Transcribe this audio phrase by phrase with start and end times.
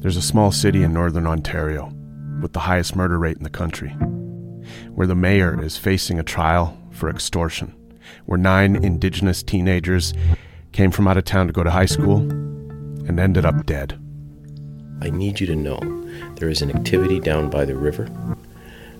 [0.00, 1.92] There's a small city in northern Ontario
[2.40, 3.90] with the highest murder rate in the country,
[4.94, 7.74] where the mayor is facing a trial for extortion,
[8.24, 10.14] where nine Indigenous teenagers
[10.70, 13.98] came from out of town to go to high school and ended up dead.
[15.02, 15.80] I need you to know
[16.36, 18.08] there is an activity down by the river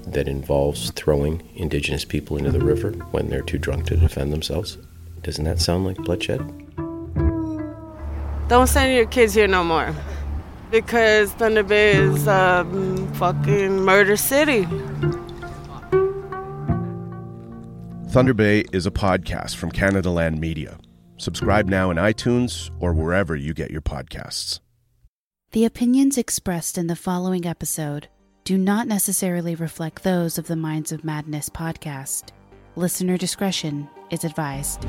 [0.09, 4.79] that involves throwing Indigenous people into the river when they're too drunk to defend themselves.
[5.23, 6.41] Doesn't that sound like bloodshed?
[8.49, 9.95] Don't send your kids here no more.
[10.71, 14.66] Because Thunder Bay is a um, fucking murder city.
[18.10, 20.79] Thunder Bay is a podcast from Canada Land Media.
[21.19, 24.60] Subscribe now in iTunes or wherever you get your podcasts.
[25.52, 28.09] The opinions expressed in the following episode
[28.45, 32.30] do not necessarily reflect those of the Minds of Madness podcast.
[32.77, 34.87] Listener discretion is advised.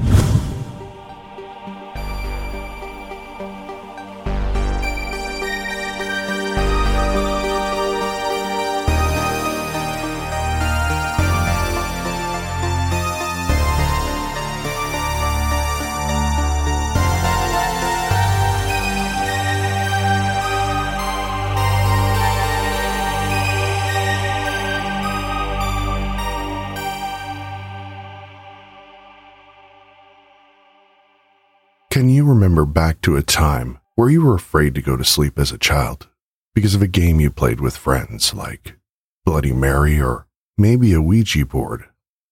[32.49, 35.57] Remember back to a time where you were afraid to go to sleep as a
[35.59, 36.07] child
[36.55, 38.75] because of a game you played with friends like
[39.23, 40.25] Bloody Mary or
[40.57, 41.85] maybe a Ouija board?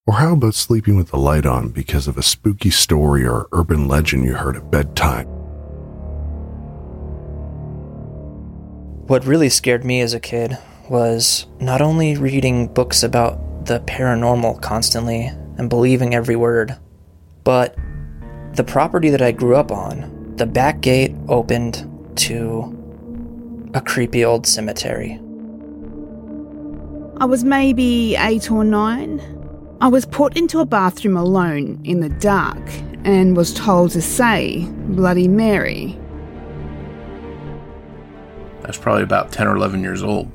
[0.08, 3.88] Or how about sleeping with the light on because of a spooky story or urban
[3.88, 5.28] legend you heard at bedtime?
[9.06, 10.58] What really scared me as a kid
[10.90, 15.26] was not only reading books about the paranormal constantly
[15.60, 16.76] and believing every word,
[17.44, 17.78] but
[18.58, 24.48] the property that I grew up on, the back gate opened to a creepy old
[24.48, 25.20] cemetery.
[27.18, 29.22] I was maybe eight or nine.
[29.80, 32.68] I was put into a bathroom alone in the dark
[33.04, 35.96] and was told to say Bloody Mary.
[38.64, 40.32] I was probably about 10 or 11 years old.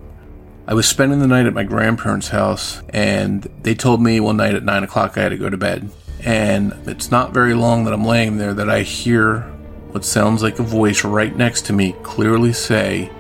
[0.69, 4.55] I was spending the night at my grandparents' house, and they told me one night
[4.55, 5.91] at 9 o'clock I had to go to bed.
[6.25, 9.41] And it's not very long that I'm laying there that I hear
[9.91, 13.11] what sounds like a voice right next to me clearly say,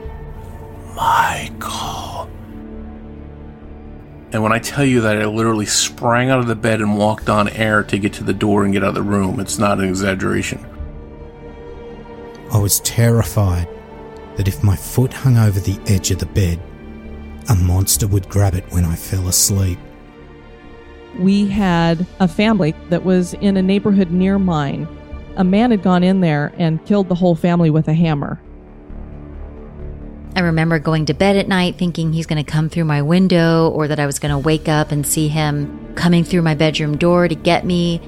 [0.94, 2.30] Michael.
[4.32, 7.28] And when I tell you that I literally sprang out of the bed and walked
[7.28, 9.78] on air to get to the door and get out of the room, it's not
[9.78, 10.64] an exaggeration.
[12.50, 13.68] I was terrified
[14.36, 16.58] that if my foot hung over the edge of the bed,
[17.50, 19.78] a monster would grab it when I fell asleep.
[21.18, 24.88] We had a family that was in a neighborhood near mine.
[25.36, 28.40] A man had gone in there and killed the whole family with a hammer.
[30.34, 33.68] I remember going to bed at night thinking he's going to come through my window
[33.70, 36.96] or that I was going to wake up and see him coming through my bedroom
[36.96, 38.00] door to get me.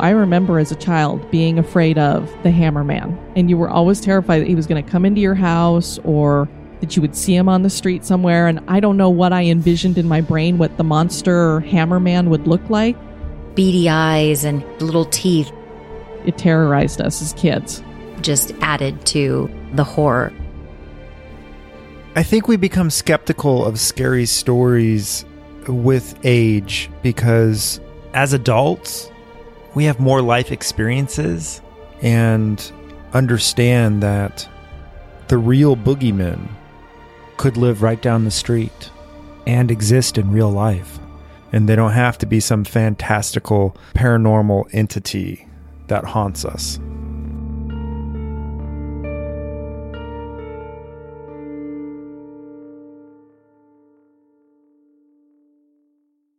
[0.00, 4.00] I remember as a child being afraid of the hammer man, and you were always
[4.00, 6.48] terrified that he was going to come into your house or
[6.80, 8.46] that you would see him on the street somewhere.
[8.46, 12.30] And I don't know what I envisioned in my brain what the monster hammer man
[12.30, 12.96] would look like.
[13.54, 15.50] Beady eyes and little teeth.
[16.24, 17.82] It terrorized us as kids.
[18.20, 20.32] Just added to the horror.
[22.14, 25.24] I think we become skeptical of scary stories
[25.68, 27.80] with age because
[28.14, 29.10] as adults,
[29.74, 31.60] we have more life experiences
[32.00, 32.72] and
[33.12, 34.48] understand that
[35.28, 36.48] the real boogeymen
[37.36, 38.90] could live right down the street
[39.46, 40.98] and exist in real life.
[41.52, 45.46] And they don't have to be some fantastical paranormal entity
[45.86, 46.78] that haunts us.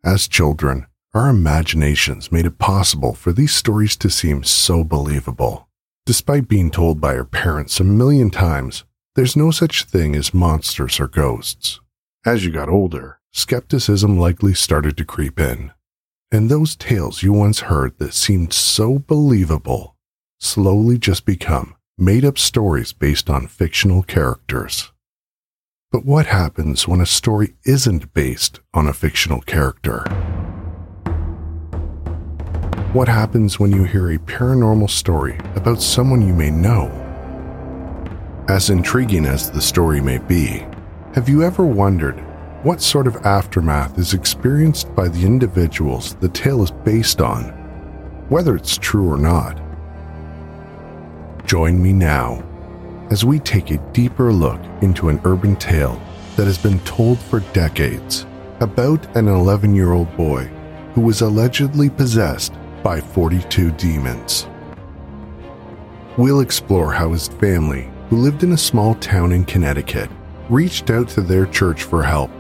[0.03, 5.67] As children, our imaginations made it possible for these stories to seem so believable.
[6.05, 8.85] Despite being told by our parents a million times,
[9.17, 11.79] there's no such thing as monsters or ghosts.
[12.23, 15.71] As you got older, skepticism likely started to creep in.
[16.31, 19.95] And those tales you once heard that seemed so believable
[20.39, 24.91] slowly just become made up stories based on fictional characters.
[25.91, 30.03] But what happens when a story isn't based on a fictional character?
[32.93, 37.06] What happens when you hear a paranormal story about someone you may know?
[38.49, 40.65] As intriguing as the story may be,
[41.13, 42.17] have you ever wondered
[42.63, 47.43] what sort of aftermath is experienced by the individuals the tale is based on,
[48.29, 49.59] whether it's true or not?
[51.45, 52.41] Join me now
[53.11, 56.01] as we take a deeper look into an urban tale
[56.37, 58.25] that has been told for decades
[58.61, 60.45] about an 11 year old boy
[60.93, 64.47] who was allegedly possessed by 42 demons.
[66.17, 70.09] We'll explore how his family, who lived in a small town in Connecticut,
[70.49, 72.31] reached out to their church for help,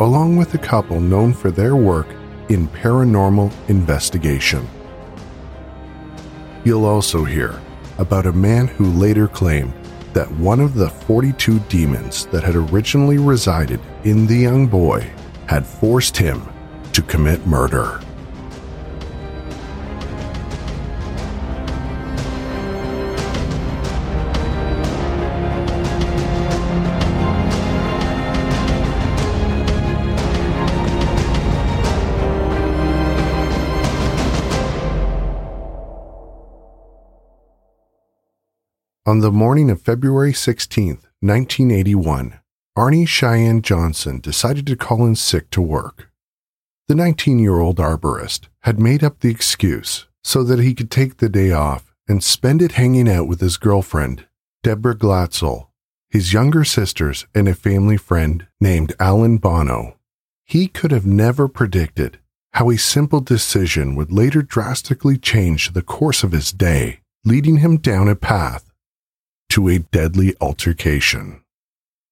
[0.00, 2.06] along with a couple known for their work
[2.48, 4.66] in paranormal investigation.
[6.64, 7.60] You'll also hear
[7.98, 9.72] about a man who later claimed
[10.12, 15.10] that one of the 42 demons that had originally resided in the young boy
[15.46, 16.42] had forced him
[16.92, 18.00] to commit murder.
[39.08, 42.40] On the morning of February 16, 1981,
[42.76, 46.10] Arnie Cheyenne Johnson decided to call in sick to work.
[46.88, 51.16] The 19 year old arborist had made up the excuse so that he could take
[51.16, 54.26] the day off and spend it hanging out with his girlfriend,
[54.62, 55.68] Deborah Glatzel,
[56.10, 59.96] his younger sisters, and a family friend named Alan Bono.
[60.44, 62.18] He could have never predicted
[62.52, 67.78] how a simple decision would later drastically change the course of his day, leading him
[67.78, 68.67] down a path
[69.50, 71.42] to a deadly altercation.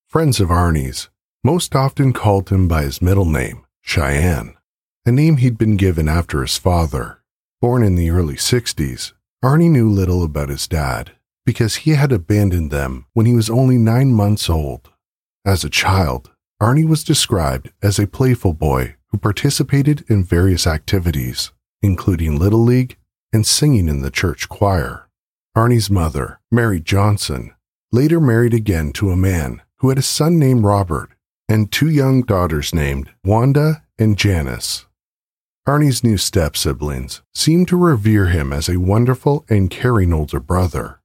[0.08, 1.08] Friends of Arnie's
[1.44, 4.56] most often called him by his middle name, Cheyenne,
[5.04, 7.22] a name he'd been given after his father.
[7.60, 9.12] Born in the early 60s,
[9.44, 11.12] Arnie knew little about his dad
[11.44, 14.90] because he had abandoned them when he was only nine months old.
[15.44, 16.30] As a child,
[16.60, 21.52] Arnie was described as a playful boy who participated in various activities,
[21.82, 22.96] including Little League
[23.32, 25.05] and singing in the church choir.
[25.56, 27.54] Arnie's mother, Mary Johnson,
[27.90, 31.08] later married again to a man who had a son named Robert
[31.48, 34.84] and two young daughters named Wanda and Janice.
[35.66, 41.00] Arnie's new step siblings seemed to revere him as a wonderful and caring older brother.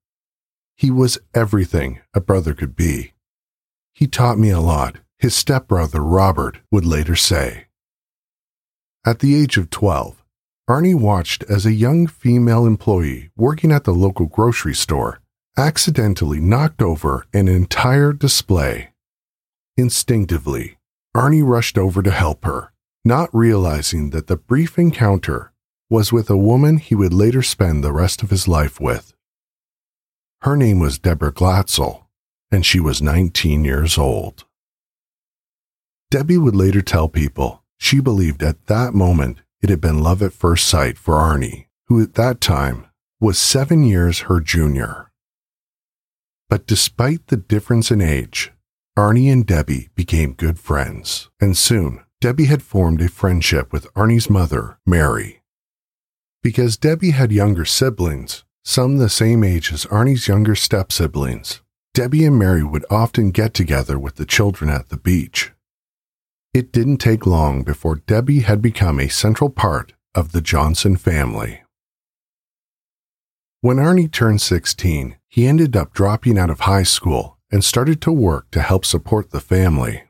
[0.75, 3.13] He was everything a brother could be.
[3.93, 7.67] He taught me a lot, his stepbrother Robert would later say.
[9.05, 10.20] At the age of 12,
[10.71, 15.19] Arnie watched as a young female employee working at the local grocery store
[15.57, 18.93] accidentally knocked over an entire display.
[19.75, 20.77] Instinctively,
[21.13, 22.71] Arnie rushed over to help her,
[23.03, 25.51] not realizing that the brief encounter
[25.89, 29.13] was with a woman he would later spend the rest of his life with.
[30.43, 32.05] Her name was Deborah Glatzel,
[32.49, 34.45] and she was 19 years old.
[36.09, 40.33] Debbie would later tell people she believed at that moment it had been love at
[40.33, 42.87] first sight for Arnie, who at that time
[43.19, 45.11] was seven years her junior.
[46.49, 48.51] But despite the difference in age,
[48.97, 54.29] Arnie and Debbie became good friends, and soon Debbie had formed a friendship with Arnie's
[54.29, 55.41] mother, Mary.
[56.43, 61.61] Because Debbie had younger siblings, some the same age as Arnie's younger step siblings,
[61.93, 65.51] Debbie and Mary would often get together with the children at the beach.
[66.53, 71.61] It didn't take long before Debbie had become a central part of the Johnson family.
[73.61, 78.11] When Arnie turned 16, he ended up dropping out of high school and started to
[78.11, 80.03] work to help support the family.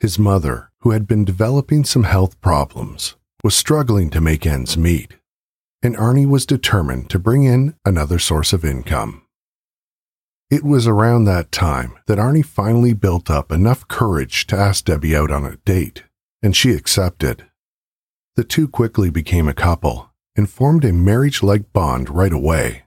[0.00, 5.14] His mother, who had been developing some health problems, was struggling to make ends meet,
[5.84, 9.22] and Arnie was determined to bring in another source of income.
[10.50, 15.14] It was around that time that Arnie finally built up enough courage to ask Debbie
[15.14, 16.04] out on a date,
[16.42, 17.44] and she accepted.
[18.34, 22.84] The two quickly became a couple and formed a marriage like bond right away,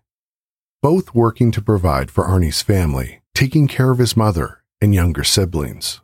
[0.82, 6.02] both working to provide for Arnie's family, taking care of his mother and younger siblings.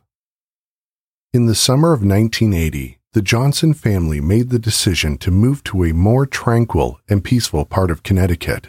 [1.32, 5.92] In the summer of 1980, the Johnson family made the decision to move to a
[5.92, 8.68] more tranquil and peaceful part of Connecticut.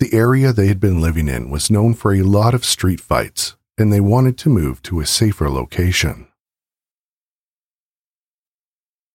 [0.00, 3.56] The area they had been living in was known for a lot of street fights,
[3.78, 6.26] and they wanted to move to a safer location.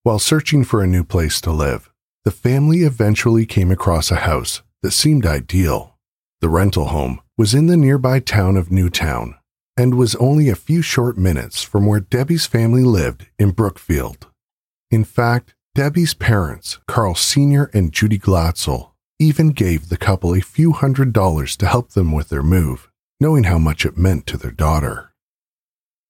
[0.03, 1.89] While searching for a new place to live,
[2.24, 5.98] the family eventually came across a house that seemed ideal.
[6.39, 9.36] The rental home was in the nearby town of Newtown
[9.75, 14.27] and was only a few short minutes from where Debbie's family lived in Brookfield.
[14.89, 17.69] In fact, Debbie's parents, Carl Sr.
[17.74, 22.29] and Judy Glatzel, even gave the couple a few hundred dollars to help them with
[22.29, 25.13] their move, knowing how much it meant to their daughter.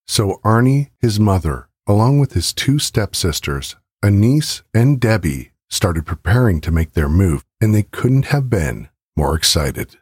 [0.06, 6.60] So Arnie, his mother, along with his two stepsisters, a niece and Debbie, started preparing
[6.60, 9.98] to make their move, and they couldn't have been more excited.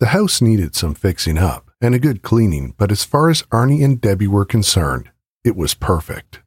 [0.00, 3.84] The house needed some fixing up and a good cleaning, but as far as Arnie
[3.84, 5.10] and Debbie were concerned,
[5.44, 6.40] it was perfect.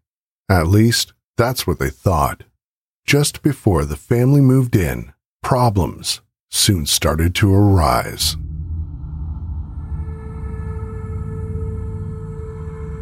[0.49, 2.43] At least, that's what they thought.
[3.05, 8.35] Just before the family moved in, problems soon started to arise.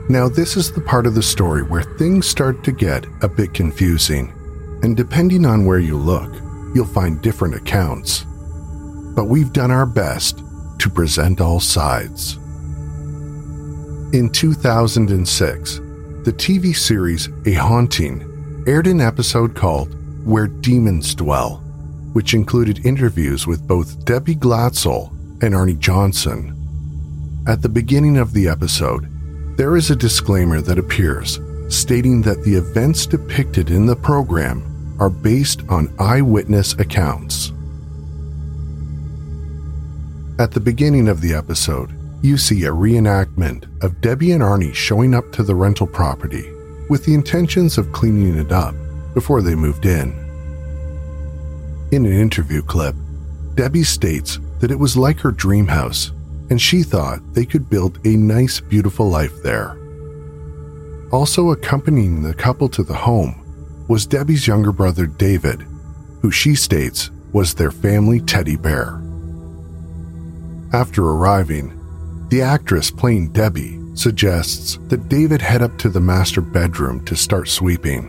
[0.07, 3.55] Now, this is the part of the story where things start to get a bit
[3.55, 4.31] confusing,
[4.83, 6.31] and depending on where you look,
[6.75, 8.23] you'll find different accounts.
[9.15, 10.43] But we've done our best
[10.79, 12.35] to present all sides.
[14.13, 15.75] In 2006,
[16.23, 21.63] the TV series A Haunting aired an episode called Where Demons Dwell,
[22.15, 25.09] which included interviews with both Debbie Glatzel
[25.43, 26.55] and Arnie Johnson.
[27.45, 29.09] At the beginning of the episode,
[29.57, 34.63] there is a disclaimer that appears stating that the events depicted in the program
[34.97, 37.51] are based on eyewitness accounts.
[40.39, 45.13] At the beginning of the episode, you see a reenactment of Debbie and Arnie showing
[45.13, 46.49] up to the rental property
[46.89, 48.73] with the intentions of cleaning it up
[49.13, 50.24] before they moved in.
[51.95, 52.93] In an interview clip,
[53.53, 56.11] Debbie states that it was like her dream house
[56.49, 59.77] and she thought they could build a nice, beautiful life there.
[61.13, 65.65] Also accompanying the couple to the home was Debbie's younger brother David,
[66.21, 69.01] who she states was their family teddy bear.
[70.73, 71.79] After arriving,
[72.27, 77.47] the actress playing Debbie suggests that David head up to the master bedroom to start
[77.47, 78.07] sweeping.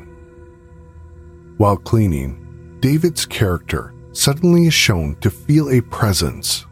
[1.59, 2.46] While cleaning,
[2.87, 6.67] David's character suddenly is shown to feel a presence.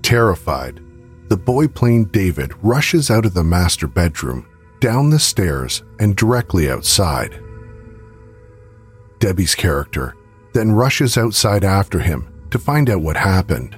[0.00, 0.80] Terrified,
[1.30, 4.46] the boy playing David rushes out of the master bedroom,
[4.78, 7.42] down the stairs, and directly outside.
[9.18, 10.14] Debbie's character
[10.52, 13.76] then rushes outside after him to find out what happened.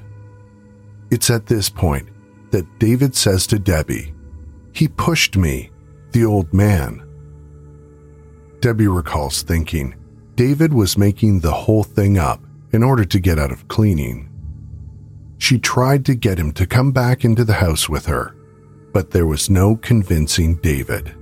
[1.11, 2.11] It's at this point
[2.51, 4.13] that David says to Debbie,
[4.75, 5.71] He pushed me,
[6.13, 7.09] the old man.
[8.61, 9.95] Debbie recalls thinking
[10.37, 14.29] David was making the whole thing up in order to get out of cleaning.
[15.39, 18.35] She tried to get him to come back into the house with her,
[18.93, 21.15] but there was no convincing David.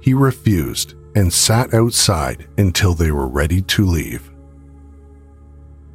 [0.00, 4.30] He refused and sat outside until they were ready to leave.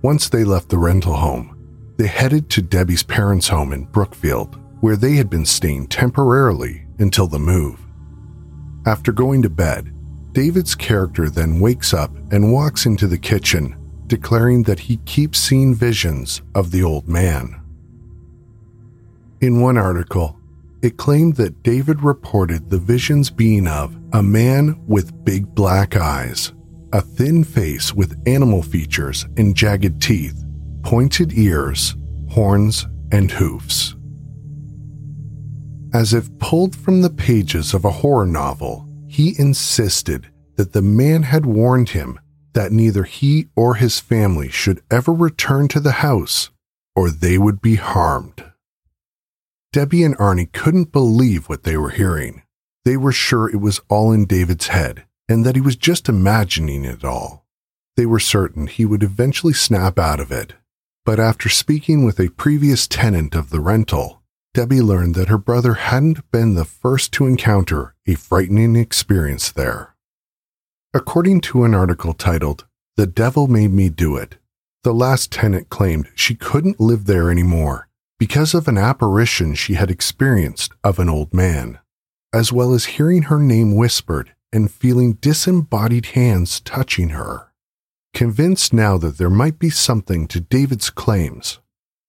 [0.01, 1.57] Once they left the rental home,
[1.97, 7.27] they headed to Debbie's parents' home in Brookfield, where they had been staying temporarily until
[7.27, 7.79] the move.
[8.85, 9.93] After going to bed,
[10.33, 13.75] David's character then wakes up and walks into the kitchen
[14.11, 17.61] declaring that he keeps seeing visions of the old man.
[19.39, 20.37] In one article,
[20.81, 26.51] it claimed that David reported the visions being of a man with big black eyes,
[26.91, 30.43] a thin face with animal features and jagged teeth,
[30.83, 31.95] pointed ears,
[32.29, 33.95] horns, and hoofs.
[35.93, 41.23] As if pulled from the pages of a horror novel, he insisted that the man
[41.23, 42.17] had warned him
[42.53, 46.49] that neither he or his family should ever return to the house
[46.95, 48.43] or they would be harmed.
[49.73, 52.43] Debbie and Arnie couldn't believe what they were hearing.
[52.85, 56.85] They were sure it was all in David's head and that he was just imagining
[56.85, 57.45] it all.
[57.97, 60.53] They were certain he would eventually snap out of it.
[61.03, 64.21] But after speaking with a previous tenant of the rental,
[64.53, 69.95] Debbie learned that her brother hadn't been the first to encounter a frightening experience there.
[70.93, 72.65] According to an article titled,
[72.97, 74.37] The Devil Made Me Do It,
[74.83, 77.87] the last tenant claimed she couldn't live there anymore
[78.19, 81.79] because of an apparition she had experienced of an old man,
[82.33, 87.53] as well as hearing her name whispered and feeling disembodied hands touching her.
[88.13, 91.59] Convinced now that there might be something to David's claims,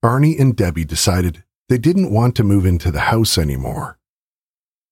[0.04, 4.00] Arnie and Debbie decided they didn't want to move into the house anymore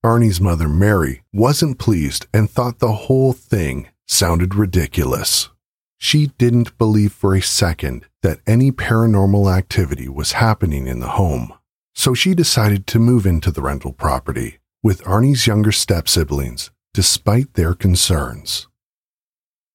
[0.04, 5.50] Arnie's mother, Mary, wasn't pleased and thought the whole thing sounded ridiculous.
[5.98, 11.52] She didn't believe for a second that any paranormal activity was happening in the home,
[11.94, 17.52] so she decided to move into the rental property with Arnie's younger step siblings, despite
[17.52, 18.68] their concerns.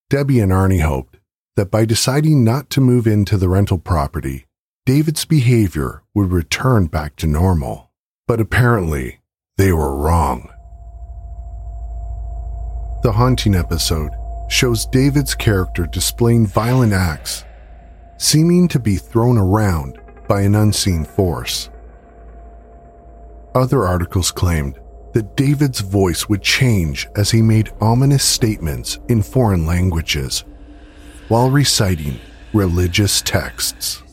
[0.10, 1.17] Debbie and Arnie hoped
[1.55, 4.46] that by deciding not to move into the rental property,
[4.88, 7.91] David's behavior would return back to normal.
[8.27, 9.20] But apparently,
[9.58, 10.50] they were wrong.
[13.04, 14.12] The haunting episode
[14.50, 17.46] shows David's character displaying violent acts,
[18.18, 21.70] seeming to be thrown around by an unseen force.
[23.54, 24.80] Other articles claimed
[25.14, 30.44] that David's voice would change as he made ominous statements in foreign languages
[31.30, 32.20] while reciting
[32.54, 34.04] religious texts.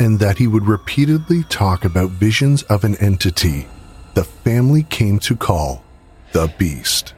[0.00, 3.66] And that he would repeatedly talk about visions of an entity
[4.14, 5.84] the family came to call
[6.32, 7.14] the Beast.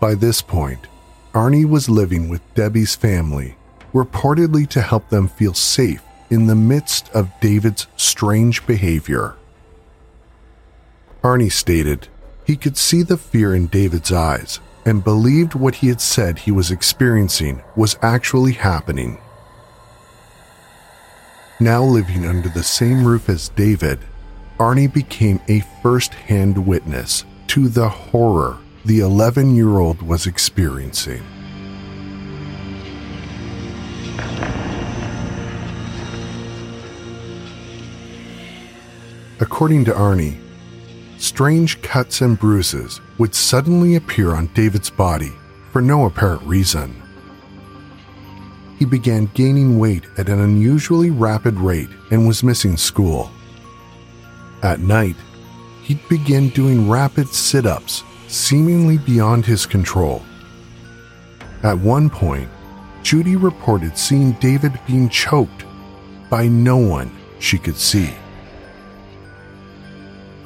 [0.00, 0.88] By this point,
[1.32, 3.54] Arnie was living with Debbie's family,
[3.94, 9.36] reportedly to help them feel safe in the midst of David's strange behavior.
[11.22, 12.08] Arnie stated
[12.44, 16.50] he could see the fear in David's eyes and believed what he had said he
[16.50, 19.18] was experiencing was actually happening.
[21.60, 23.98] Now living under the same roof as David,
[24.60, 31.20] Arnie became a first hand witness to the horror the 11 year old was experiencing.
[39.40, 40.38] According to Arnie,
[41.18, 45.32] strange cuts and bruises would suddenly appear on David's body
[45.72, 46.97] for no apparent reason.
[48.78, 53.30] He began gaining weight at an unusually rapid rate and was missing school.
[54.62, 55.16] At night,
[55.82, 60.22] he'd begin doing rapid sit ups, seemingly beyond his control.
[61.62, 62.48] At one point,
[63.02, 65.64] Judy reported seeing David being choked
[66.30, 68.10] by no one she could see.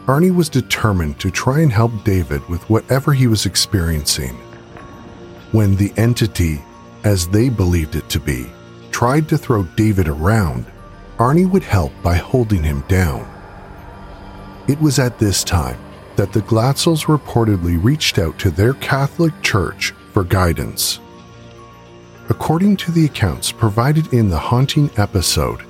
[0.07, 4.37] Arnie was determined to try and help David with whatever he was experiencing.
[5.53, 6.63] When the entity,
[7.05, 8.47] as they believed it to be,
[8.91, 10.67] tried to throw David around,
[11.19, 13.29] Arnie would help by holding him down.
[14.69, 15.79] It was at this time
[16.17, 21.01] that the Glatzels reportedly reached out to their Catholic church for guidance.
[22.29, 25.63] According to the accounts provided in the haunting episode,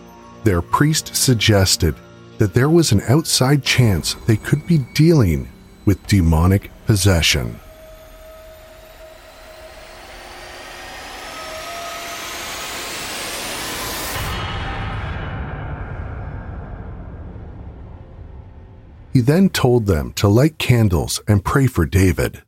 [0.44, 1.94] their priest suggested
[2.38, 5.48] that there was an outside chance they could be dealing
[5.84, 7.58] with demonic possession.
[19.12, 22.42] He then told them to light candles and pray for David.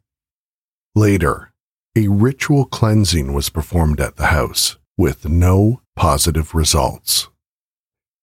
[0.94, 1.52] Later,
[1.96, 7.28] a ritual cleansing was performed at the house with no positive results.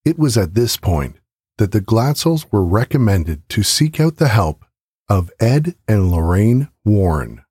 [0.04, 1.18] It was at this point
[1.58, 4.66] that the Glatzels were recommended to seek out the help
[5.08, 7.44] of Ed and Lorraine Warren,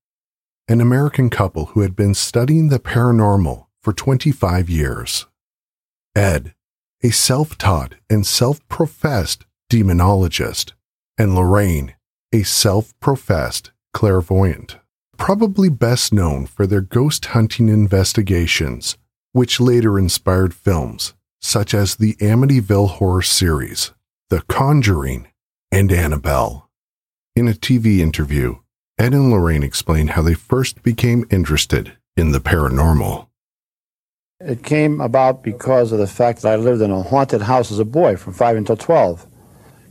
[0.67, 5.27] an American couple who had been studying the paranormal for 25 years.
[6.17, 6.55] Ed,
[7.03, 10.73] a self taught and self professed demonologist,
[11.21, 11.93] and Lorraine,
[12.33, 14.79] a self professed clairvoyant,
[15.19, 18.97] probably best known for their ghost hunting investigations,
[19.33, 23.93] which later inspired films such as the Amityville horror series,
[24.31, 25.29] The Conjuring,
[25.71, 26.71] and Annabelle.
[27.37, 28.57] In a TV interview,
[28.99, 33.27] Ed and Lorraine explain how they first became interested in the paranormal.
[34.41, 37.79] It came about because of the fact that I lived in a haunted house as
[37.79, 39.27] a boy from 5 until 12.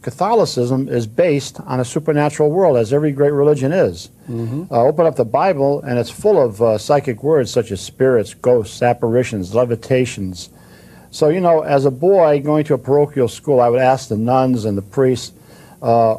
[0.09, 4.09] Catholicism is based on a supernatural world, as every great religion is.
[4.27, 4.63] Mm-hmm.
[4.73, 8.33] Uh, open up the Bible, and it's full of uh, psychic words such as spirits,
[8.33, 10.49] ghosts, apparitions, levitations.
[11.11, 14.17] So, you know, as a boy going to a parochial school, I would ask the
[14.17, 15.31] nuns and the priests,
[15.79, 16.15] uh,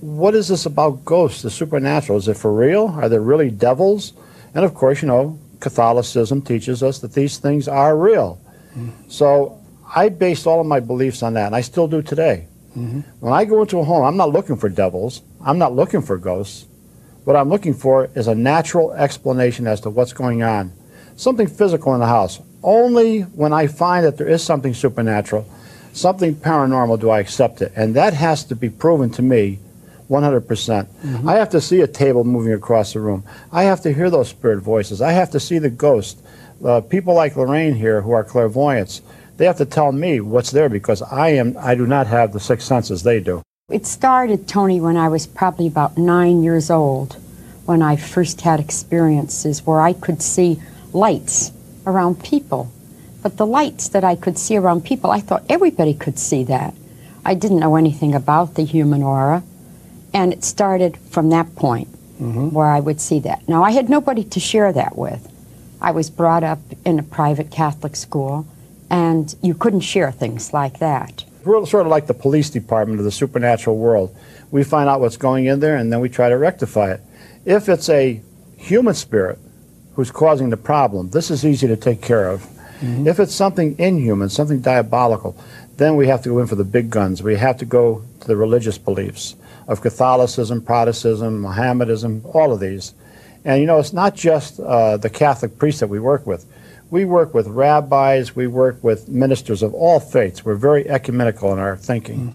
[0.00, 2.18] what is this about ghosts, the supernatural?
[2.18, 2.88] Is it for real?
[2.88, 4.14] Are there really devils?
[4.52, 8.40] And of course, you know, Catholicism teaches us that these things are real.
[8.76, 9.08] Mm-hmm.
[9.08, 9.62] So
[9.94, 12.48] I based all of my beliefs on that, and I still do today.
[12.78, 13.00] Mm-hmm.
[13.20, 15.22] When I go into a home, I'm not looking for devils.
[15.44, 16.66] I'm not looking for ghosts.
[17.24, 20.72] What I'm looking for is a natural explanation as to what's going on.
[21.16, 22.40] Something physical in the house.
[22.62, 25.46] Only when I find that there is something supernatural,
[25.92, 27.72] something paranormal, do I accept it.
[27.76, 29.58] And that has to be proven to me
[30.08, 30.46] 100%.
[30.46, 30.88] percent
[31.26, 33.24] I have to see a table moving across the room.
[33.52, 35.02] I have to hear those spirit voices.
[35.02, 36.22] I have to see the ghost.
[36.64, 39.02] Uh, people like Lorraine here who are clairvoyants,
[39.38, 42.40] they have to tell me what's there because I am I do not have the
[42.40, 43.42] six senses they do.
[43.70, 47.16] It started, Tony, when I was probably about nine years old,
[47.64, 50.60] when I first had experiences where I could see
[50.92, 51.52] lights
[51.86, 52.72] around people.
[53.22, 56.74] But the lights that I could see around people, I thought everybody could see that.
[57.24, 59.42] I didn't know anything about the human aura.
[60.14, 62.50] And it started from that point mm-hmm.
[62.50, 63.46] where I would see that.
[63.48, 65.30] Now, I had nobody to share that with.
[65.80, 68.46] I was brought up in a private Catholic school,
[68.90, 71.24] and you couldn't share things like that.
[71.44, 74.14] We're sort of like the police department of the supernatural world.
[74.50, 77.00] We find out what's going in there and then we try to rectify it.
[77.44, 78.20] If it's a
[78.56, 79.38] human spirit
[79.94, 82.46] who's causing the problem, this is easy to take care of.
[82.80, 85.36] If it's something inhuman, something diabolical,
[85.78, 87.22] then we have to go in for the big guns.
[87.22, 89.34] We have to go to the religious beliefs
[89.66, 92.94] of Catholicism, Protestantism, Mohammedanism, all of these.
[93.44, 96.46] And you know, it's not just uh, the Catholic priests that we work with.
[96.90, 100.44] We work with rabbis, we work with ministers of all faiths.
[100.44, 102.34] We're very ecumenical in our thinking.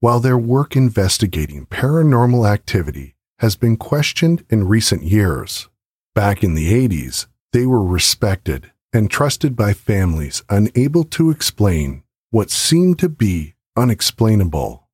[0.00, 5.68] While their work investigating paranormal activity has been questioned in recent years,
[6.14, 12.50] back in the 80s, they were respected and trusted by families unable to explain what
[12.50, 14.88] seemed to be unexplainable.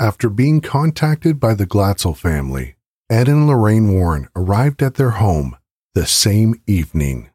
[0.00, 2.76] After being contacted by the Glatzel family,
[3.10, 5.56] Ed and Lorraine Warren arrived at their home
[5.94, 7.30] the same evening.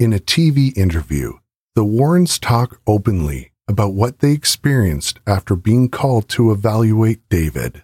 [0.00, 1.34] In a TV interview,
[1.74, 7.82] the Warrens talk openly about what they experienced after being called to evaluate David.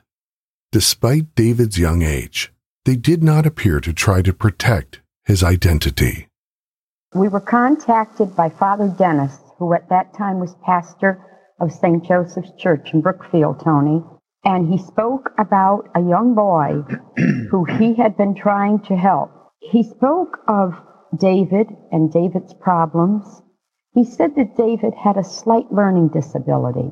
[0.73, 2.55] Despite David's young age,
[2.87, 6.29] they did not appear to try to protect his identity.
[7.15, 11.23] We were contacted by Father Dennis, who at that time was pastor
[11.61, 12.03] of St.
[12.03, 14.03] Joseph's Church in Brookfield, Tony,
[14.43, 16.83] and he spoke about a young boy
[17.51, 19.31] who he had been trying to help.
[19.61, 20.73] He spoke of
[21.15, 23.43] David and David's problems.
[23.93, 26.91] He said that David had a slight learning disability,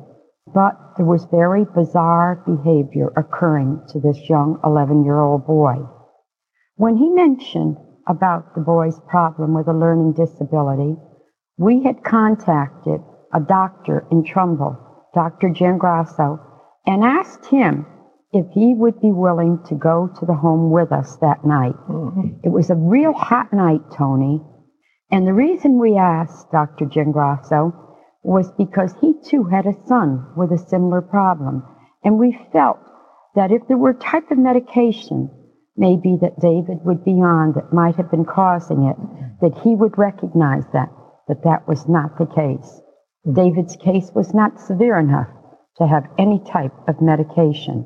[0.53, 5.75] but there was very bizarre behavior occurring to this young 11 year old boy.
[6.77, 10.95] When he mentioned about the boy's problem with a learning disability,
[11.57, 13.01] we had contacted
[13.33, 14.77] a doctor in Trumbull,
[15.13, 15.49] Dr.
[15.49, 16.39] Grasso,
[16.85, 17.85] and asked him
[18.35, 21.75] if he would be willing to go to the home with us that night.
[21.89, 22.41] Mm-hmm.
[22.43, 24.41] It was a real hot night, Tony.
[25.09, 26.85] And the reason we asked Dr.
[26.85, 27.73] Grasso
[28.23, 31.63] was because he too had a son with a similar problem.
[32.03, 32.79] And we felt
[33.35, 35.29] that if there were type of medication
[35.77, 38.97] maybe that David would be on that might have been causing it,
[39.41, 40.89] that he would recognize that,
[41.27, 42.81] that that was not the case.
[43.31, 45.27] David's case was not severe enough
[45.77, 47.85] to have any type of medication.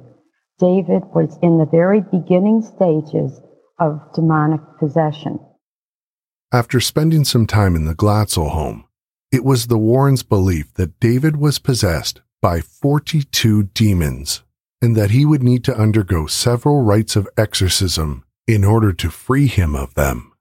[0.59, 3.39] David was in the very beginning stages
[3.79, 5.39] of demonic possession.
[6.51, 8.85] After spending some time in the Glatzel home,
[9.31, 14.43] it was the Warrens' belief that David was possessed by 42 demons
[14.81, 19.47] and that he would need to undergo several rites of exorcism in order to free
[19.47, 20.33] him of them.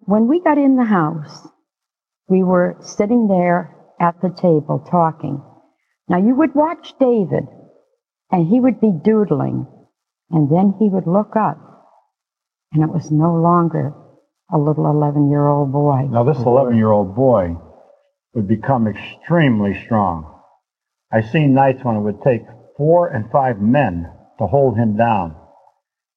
[0.00, 1.48] When we got in the house,
[2.28, 5.42] we were sitting there at the table talking.
[6.08, 7.44] Now you would watch David
[8.34, 9.64] and he would be doodling,
[10.30, 11.56] and then he would look up,
[12.72, 13.94] and it was no longer
[14.52, 16.08] a little 11 year old boy.
[16.10, 17.56] Now, this 11 year old boy
[18.34, 20.36] would become extremely strong.
[21.12, 22.42] I seen nights when it would take
[22.76, 25.36] four and five men to hold him down.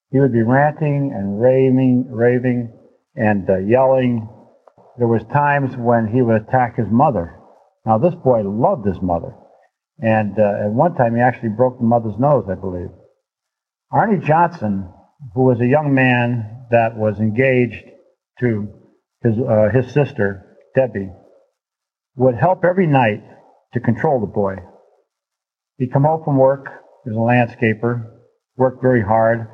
[0.10, 2.74] He would be ranting and raving, raving,
[3.16, 4.28] and uh, yelling.
[4.98, 7.38] There was times when he would attack his mother.
[7.86, 9.36] Now, this boy loved his mother.
[10.00, 12.90] And uh, at one time, he actually broke the mother's nose, I believe.
[13.92, 14.90] Arnie Johnson,
[15.34, 17.84] who was a young man that was engaged
[18.40, 18.68] to
[19.24, 21.10] his, uh, his sister, Debbie,
[22.16, 23.24] would help every night
[23.74, 24.58] to control the boy.
[25.78, 26.68] He'd come home from work,
[27.04, 28.12] he was a landscaper,
[28.56, 29.48] worked very hard,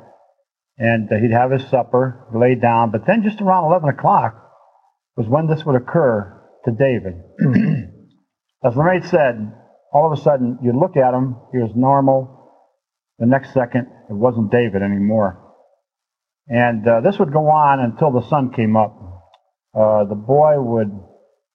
[0.76, 4.34] and uh, he'd have his supper, lay down, but then just around 11 o'clock
[5.16, 7.14] was when this would occur to David.
[8.64, 9.52] As Lorraine said,
[9.94, 12.50] all of a sudden you look at him, he was normal.
[13.20, 15.40] The next second, it wasn't David anymore.
[16.48, 18.98] And uh, this would go on until the sun came up.
[19.72, 20.90] Uh, the boy would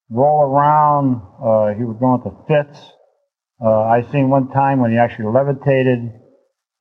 [0.10, 1.21] roll around.
[1.43, 2.80] Uh, he would go into fits.
[3.62, 5.99] Uh, I seen one time when he actually levitated,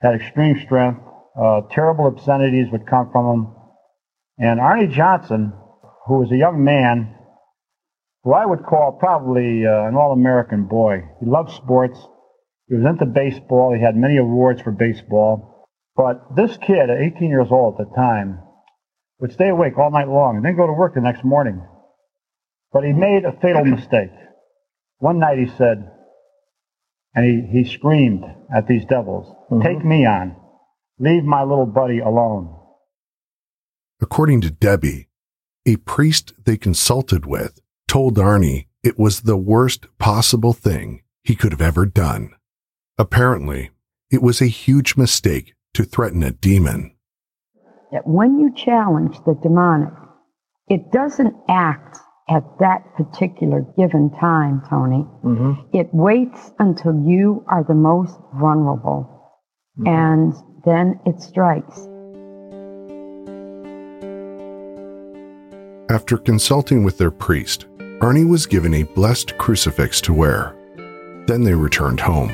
[0.00, 1.00] had extreme strength.
[1.38, 3.54] Uh, terrible obscenities would come from him.
[4.38, 5.52] And Arnie Johnson,
[6.06, 7.17] who was a young man,
[8.28, 11.02] who I would call probably uh, an all-American boy.
[11.18, 11.98] He loved sports.
[12.68, 13.72] He was into baseball.
[13.72, 15.66] He had many awards for baseball.
[15.96, 18.40] But this kid, at 18 years old at the time,
[19.18, 21.66] would stay awake all night long and then go to work the next morning.
[22.70, 24.12] But he made a fatal mistake.
[24.98, 25.90] One night he said,
[27.14, 29.62] and he, he screamed at these devils, mm-hmm.
[29.62, 30.36] Take me on.
[30.98, 32.54] Leave my little buddy alone.
[34.02, 35.08] According to Debbie,
[35.64, 41.52] a priest they consulted with told Arnie it was the worst possible thing he could
[41.52, 42.30] have ever done.
[42.96, 43.70] Apparently,
[44.10, 46.94] it was a huge mistake to threaten a demon.
[47.90, 49.92] That when you challenge the demonic,
[50.68, 51.98] it doesn't act
[52.28, 55.06] at that particular given time, Tony.
[55.24, 55.76] Mm-hmm.
[55.76, 59.32] It waits until you are the most vulnerable,
[59.78, 59.88] mm-hmm.
[59.88, 61.88] and then it strikes.
[65.90, 67.67] After consulting with their priest,
[68.00, 70.54] Arnie was given a blessed crucifix to wear.
[71.26, 72.30] Then they returned home,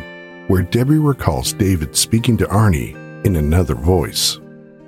[0.46, 4.38] where Debbie recalls David speaking to Arnie in another voice,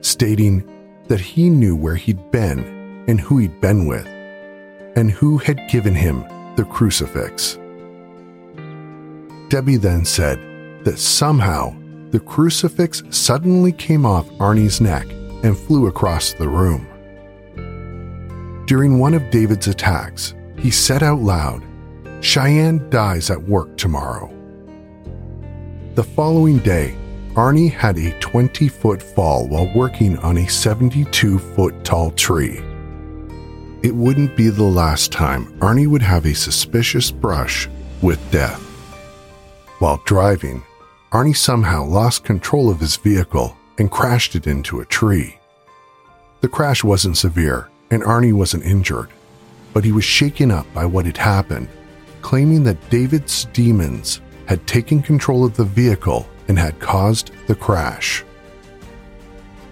[0.03, 0.69] stating
[1.09, 4.07] that he knew where he'd been and who he'd been with,
[4.97, 6.21] and who had given him
[6.57, 7.59] the crucifix.
[9.49, 10.39] Debbie then said
[10.85, 11.75] that somehow
[12.11, 15.07] the crucifix suddenly came off Arnie's neck
[15.43, 16.87] and flew across the room.
[18.67, 21.63] During one of David's attacks, he said out loud,
[22.21, 24.33] Cheyenne dies at work tomorrow.
[25.95, 26.97] The following day,
[27.35, 32.61] Arnie had a 20 foot fall while working on a 72 foot tall tree.
[33.83, 37.69] It wouldn't be the last time Arnie would have a suspicious brush
[38.01, 38.61] with death.
[39.79, 40.65] While driving,
[41.13, 45.39] Arnie somehow lost control of his vehicle and crashed it into a tree.
[46.41, 49.11] The crash wasn't severe, and Arnie wasn't injured,
[49.77, 51.69] but he was shaken up by what had happened,
[52.23, 58.25] claiming that David's demons had taken control of the vehicle and had caused the crash.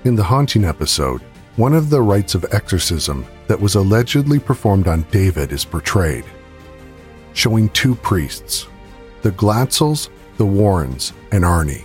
[0.04, 1.22] In the haunting episode,
[1.56, 6.26] one of the rites of exorcism that was allegedly performed on David is portrayed,
[7.32, 8.66] showing two priests,
[9.22, 11.84] the Glatzels, the Warrens, and Arnie.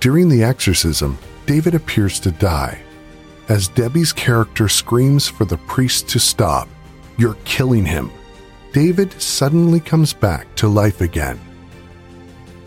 [0.00, 2.78] During the exorcism, David appears to die.
[3.48, 6.68] As Debbie's character screams for the priest to stop,
[7.18, 8.10] You're killing him,
[8.72, 11.40] David suddenly comes back to life again.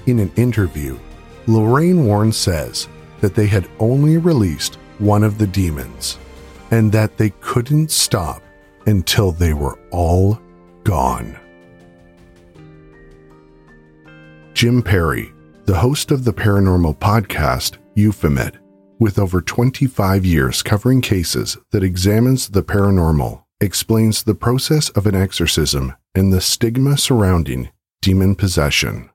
[0.08, 0.98] In an interview,
[1.46, 2.88] Lorraine Warren says
[3.22, 6.18] that they had only released one of the demons
[6.72, 8.42] and that they couldn't stop
[8.88, 10.40] until they were all
[10.84, 11.38] gone.
[14.54, 15.32] Jim Perry,
[15.66, 18.56] the host of the paranormal podcast Euphomet,
[19.00, 25.16] with over 25 years covering cases that examines the paranormal, explains the process of an
[25.16, 27.70] exorcism and the stigma surrounding
[28.02, 29.10] demon possession.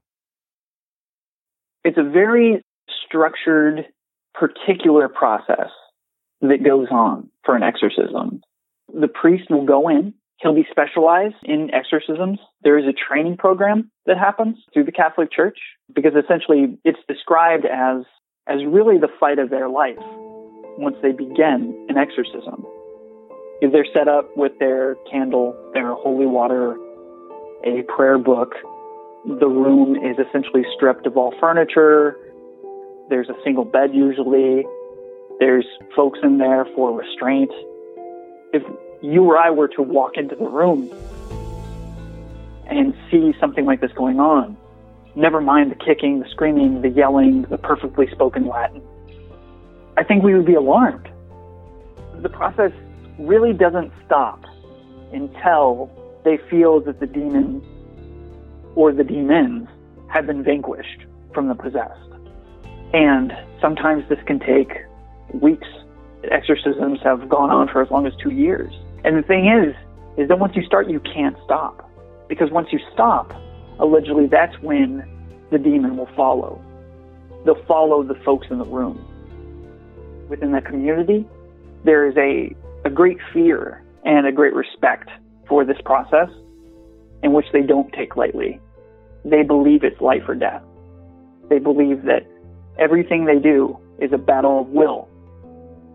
[1.84, 2.62] It's a very
[3.06, 3.86] structured,
[4.34, 5.70] particular process
[6.40, 8.42] that goes on for an exorcism.
[8.92, 10.14] The priest will go in.
[10.40, 12.38] He'll be specialized in exorcisms.
[12.62, 15.58] There is a training program that happens through the Catholic Church
[15.94, 18.04] because essentially it's described as,
[18.46, 19.96] as really the fight of their life
[20.76, 22.66] once they begin an exorcism.
[23.72, 26.76] They're set up with their candle, their holy water,
[27.64, 28.54] a prayer book.
[29.24, 32.16] The room is essentially stripped of all furniture.
[33.08, 34.64] There's a single bed usually.
[35.40, 37.50] There's folks in there for restraint.
[38.52, 38.62] If
[39.02, 40.90] you or I were to walk into the room
[42.66, 44.56] and see something like this going on,
[45.16, 48.82] never mind the kicking, the screaming, the yelling, the perfectly spoken Latin,
[49.96, 51.08] I think we would be alarmed.
[52.20, 52.72] The process
[53.18, 54.44] really doesn't stop
[55.12, 55.90] until
[56.24, 57.62] they feel that the demon
[58.74, 59.68] or the demons
[60.08, 62.00] have been vanquished from the possessed.
[62.92, 64.72] And sometimes this can take
[65.32, 65.66] weeks.
[66.30, 68.72] Exorcisms have gone on for as long as two years.
[69.04, 69.74] And the thing is,
[70.16, 71.90] is that once you start, you can't stop.
[72.28, 73.32] Because once you stop,
[73.78, 75.04] allegedly that's when
[75.50, 76.62] the demon will follow.
[77.44, 79.04] They'll follow the folks in the room.
[80.28, 81.26] Within that community,
[81.84, 85.08] there is a, a great fear and a great respect
[85.48, 86.28] for this process
[87.22, 88.60] in which they don't take lightly.
[89.24, 90.62] They believe it's life or death.
[91.48, 92.26] They believe that
[92.78, 95.08] everything they do is a battle of will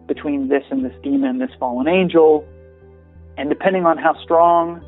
[0.08, 2.48] between this and this demon, this fallen angel.
[3.38, 4.82] And depending on how strong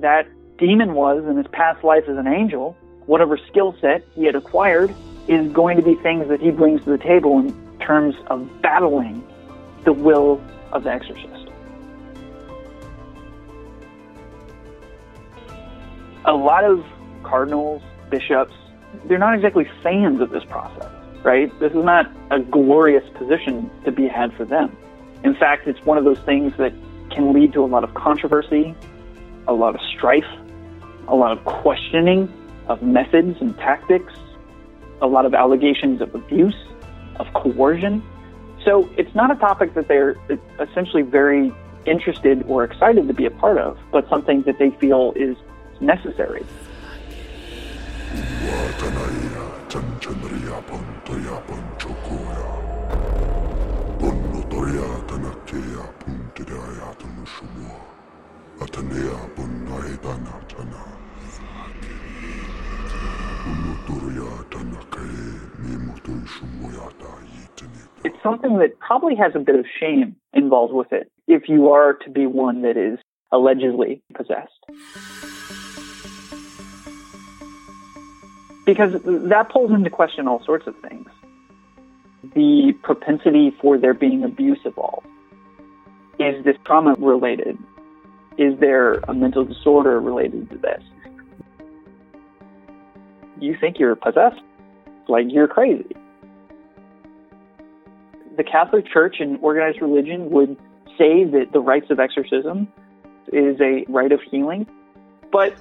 [0.00, 4.34] that demon was in his past life as an angel, whatever skill set he had
[4.34, 4.94] acquired
[5.28, 9.26] is going to be things that he brings to the table in terms of battling
[9.84, 10.40] the will
[10.72, 11.45] of the exorcist.
[16.26, 16.84] A lot of
[17.22, 18.54] cardinals, bishops,
[19.06, 20.92] they're not exactly fans of this process
[21.26, 21.50] right?
[21.58, 24.76] This is not a glorious position to be had for them.
[25.24, 26.72] In fact, it's one of those things that
[27.10, 28.76] can lead to a lot of controversy,
[29.48, 30.24] a lot of strife,
[31.08, 32.32] a lot of questioning
[32.68, 34.12] of methods and tactics,
[35.02, 36.54] a lot of allegations of abuse,
[37.16, 38.04] of coercion.
[38.64, 40.16] So it's not a topic that they're
[40.60, 41.52] essentially very
[41.86, 45.36] interested or excited to be a part of, but something that they feel is
[45.80, 46.44] necessary.
[68.04, 71.94] It's something that probably has a bit of shame involved with it if you are
[71.94, 72.98] to be one that is
[73.32, 75.35] allegedly possessed.
[78.66, 81.08] Because that pulls into question all sorts of things.
[82.34, 85.06] The propensity for there being abuse involved.
[86.18, 87.56] Is this trauma related?
[88.36, 90.82] Is there a mental disorder related to this?
[93.38, 94.40] You think you're possessed,
[95.08, 95.94] like you're crazy.
[98.36, 100.56] The Catholic Church and organized religion would
[100.98, 102.68] say that the rites of exorcism
[103.32, 104.66] is a rite of healing,
[105.30, 105.54] but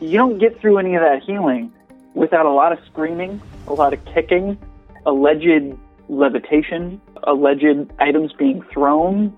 [0.00, 1.72] you don't get through any of that healing
[2.14, 4.58] without a lot of screaming, a lot of kicking,
[5.06, 5.76] alleged
[6.08, 9.36] levitation, alleged items being thrown.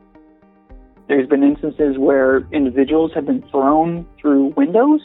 [1.08, 5.02] There's been instances where individuals have been thrown through windows.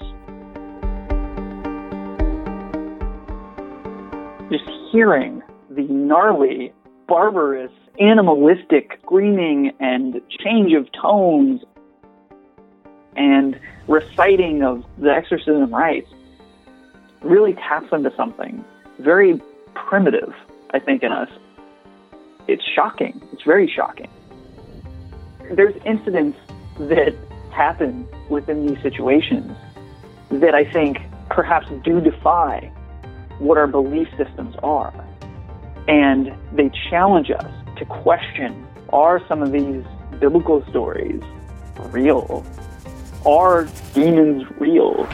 [4.49, 6.71] Just hearing the gnarly,
[7.07, 11.61] barbarous, animalistic screaming and change of tones
[13.17, 16.11] and reciting of the exorcism rites
[17.21, 18.63] really taps into something
[18.99, 19.41] very
[19.73, 20.33] primitive,
[20.71, 21.29] I think, in us.
[22.47, 23.21] It's shocking.
[23.33, 24.09] It's very shocking.
[25.51, 26.37] There's incidents
[26.79, 27.15] that
[27.51, 29.55] happen within these situations
[30.29, 30.97] that I think
[31.29, 32.71] perhaps do defy
[33.39, 34.93] what our belief systems are.
[35.87, 39.83] And they challenge us to question are some of these
[40.19, 41.21] biblical stories
[41.91, 42.45] real?
[43.25, 45.07] Are demons real?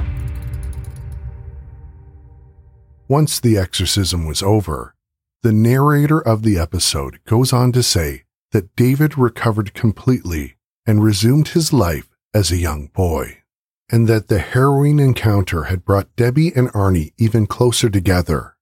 [3.13, 4.95] Once the exorcism was over,
[5.43, 8.23] the narrator of the episode goes on to say
[8.53, 10.55] that David recovered completely
[10.87, 13.43] and resumed his life as a young boy,
[13.91, 18.55] and that the harrowing encounter had brought Debbie and Arnie even closer together.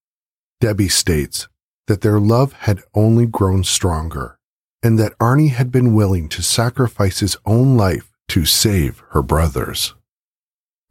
[0.59, 1.47] Debbie states
[1.87, 4.37] that their love had only grown stronger,
[4.83, 9.95] and that Arnie had been willing to sacrifice his own life to save her brothers.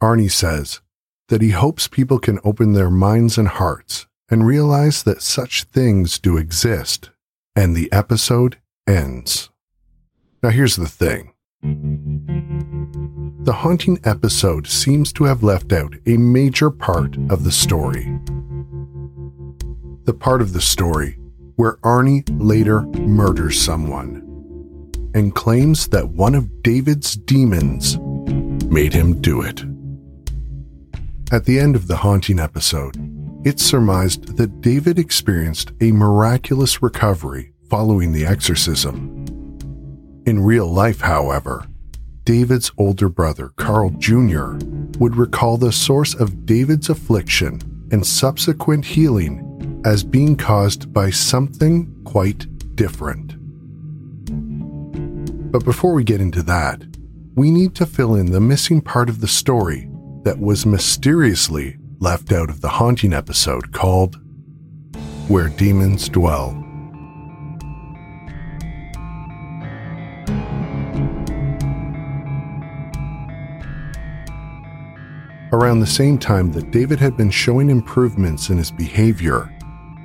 [0.01, 0.81] Arnie says
[1.31, 6.19] that he hopes people can open their minds and hearts and realize that such things
[6.19, 7.09] do exist,
[7.55, 9.49] and the episode ends.
[10.43, 11.31] Now, here's the thing
[13.43, 18.19] the haunting episode seems to have left out a major part of the story.
[20.03, 21.17] The part of the story
[21.55, 24.27] where Arnie later murders someone
[25.15, 27.97] and claims that one of David's demons
[28.69, 29.63] made him do it.
[31.31, 32.97] At the end of the haunting episode,
[33.45, 39.25] it's surmised that David experienced a miraculous recovery following the exorcism.
[40.25, 41.65] In real life, however,
[42.25, 44.57] David's older brother, Carl Jr.,
[44.99, 47.61] would recall the source of David's affliction
[47.93, 53.37] and subsequent healing as being caused by something quite different.
[55.49, 56.83] But before we get into that,
[57.35, 59.87] we need to fill in the missing part of the story
[60.23, 64.19] that was mysteriously left out of the haunting episode called
[65.27, 66.57] Where Demons Dwell.
[75.53, 79.53] Around the same time that David had been showing improvements in his behavior,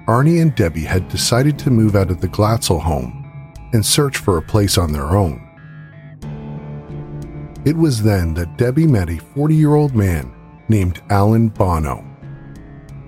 [0.09, 3.23] Arnie and Debbie had decided to move out of the Glatzel home
[3.73, 5.46] and search for a place on their own.
[7.67, 10.33] It was then that Debbie met a 40 year old man
[10.69, 12.07] named Alan Bono.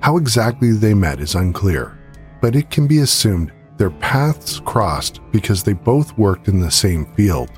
[0.00, 1.96] How exactly they met is unclear,
[2.42, 7.06] but it can be assumed their paths crossed because they both worked in the same
[7.14, 7.50] field.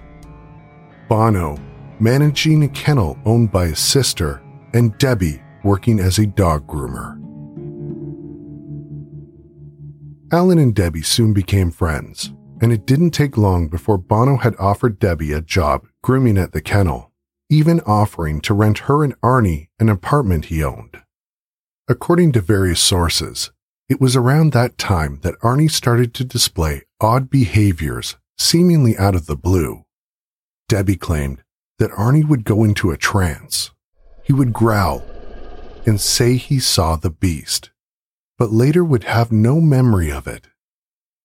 [1.08, 1.56] Bono
[2.00, 4.42] managing a kennel owned by his sister,
[4.74, 7.16] and Debbie working as a dog groomer.
[10.32, 14.98] Alan and Debbie soon became friends, and it didn't take long before Bono had offered
[14.98, 17.12] Debbie a job grooming at the kennel,
[17.48, 21.02] even offering to rent her and Arnie an apartment he owned.
[21.88, 23.50] According to various sources,
[23.88, 29.26] it was around that time that Arnie started to display odd behaviors seemingly out of
[29.26, 29.84] the blue.
[30.68, 31.42] Debbie claimed
[31.78, 33.72] that Arnie would go into a trance.
[34.22, 35.04] He would growl
[35.84, 37.70] and say he saw the beast,
[38.38, 40.46] but later would have no memory of it.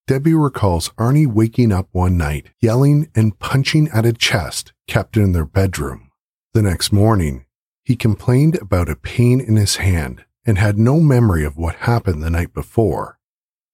[0.07, 5.31] Debbie recalls Arnie waking up one night, yelling and punching at a chest kept in
[5.31, 6.11] their bedroom.
[6.53, 7.45] The next morning,
[7.83, 12.21] he complained about a pain in his hand and had no memory of what happened
[12.21, 13.17] the night before.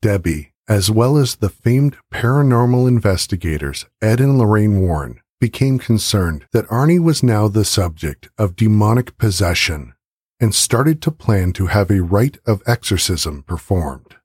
[0.01, 6.67] Debbie, as well as the famed paranormal investigators Ed and Lorraine Warren, became concerned that
[6.67, 9.93] Arnie was now the subject of demonic possession
[10.39, 14.15] and started to plan to have a rite of exorcism performed.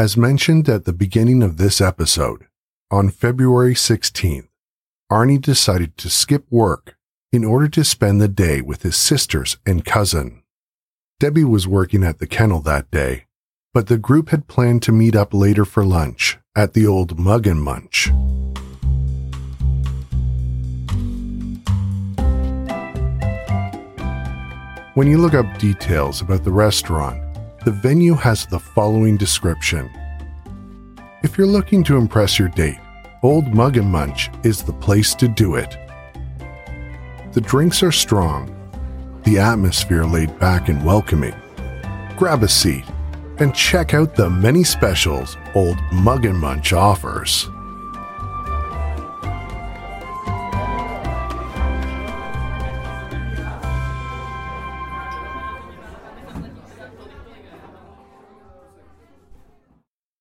[0.00, 2.46] As mentioned at the beginning of this episode,
[2.90, 4.48] on February 16th,
[5.12, 6.96] Arnie decided to skip work
[7.34, 10.42] in order to spend the day with his sisters and cousin.
[11.18, 13.26] Debbie was working at the kennel that day,
[13.74, 17.46] but the group had planned to meet up later for lunch at the old Mug
[17.46, 18.08] and Munch.
[24.94, 27.29] When you look up details about the restaurant,
[27.64, 29.90] the venue has the following description.
[31.22, 32.78] If you're looking to impress your date,
[33.22, 35.76] Old Mug and Munch is the place to do it.
[37.32, 38.56] The drinks are strong,
[39.24, 41.34] the atmosphere laid back and welcoming.
[42.16, 42.84] Grab a seat
[43.38, 47.46] and check out the many specials Old Mug and Munch offers.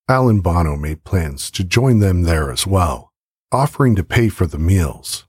[0.10, 3.14] Alan Bono made plans to join them there as well,
[3.52, 5.28] offering to pay for the meals.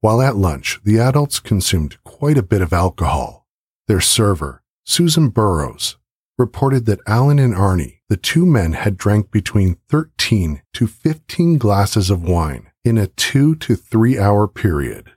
[0.00, 3.48] While at lunch, the adults consumed quite a bit of alcohol.
[3.88, 5.96] Their server, Susan Burrows,
[6.38, 12.08] reported that Alan and Arnie, the two men, had drank between 13 to 15 glasses
[12.08, 15.10] of wine in a two to three hour period.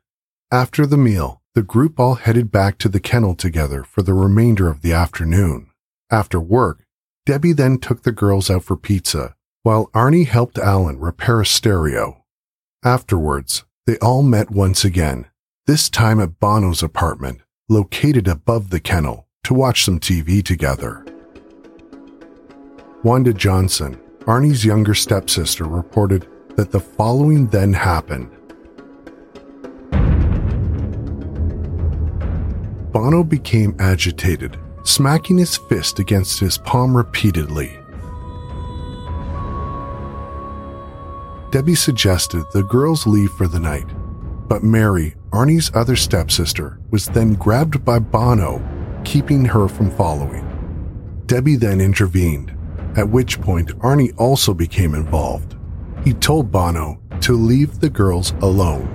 [0.51, 4.67] After the meal, the group all headed back to the kennel together for the remainder
[4.67, 5.69] of the afternoon.
[6.09, 6.84] After work,
[7.25, 12.23] Debbie then took the girls out for pizza, while Arnie helped Alan repair a stereo.
[12.83, 15.25] Afterwards, they all met once again,
[15.65, 21.03] this time at Bono's apartment, located above the kennel, to watch some TV together.
[23.03, 28.29] Wanda Johnson, Arnie's younger stepsister, reported that the following then happened.
[32.91, 37.77] Bono became agitated smacking his fist against his palm repeatedly.
[41.51, 43.87] Debbie suggested the girls leave for the night,
[44.47, 48.61] but Mary, Arnie's other stepsister, was then grabbed by Bono,
[49.03, 50.43] keeping her from following.
[51.25, 52.55] Debbie then intervened,
[52.95, 55.55] at which point Arnie also became involved.
[56.03, 58.91] He told Bono to leave the girls alone.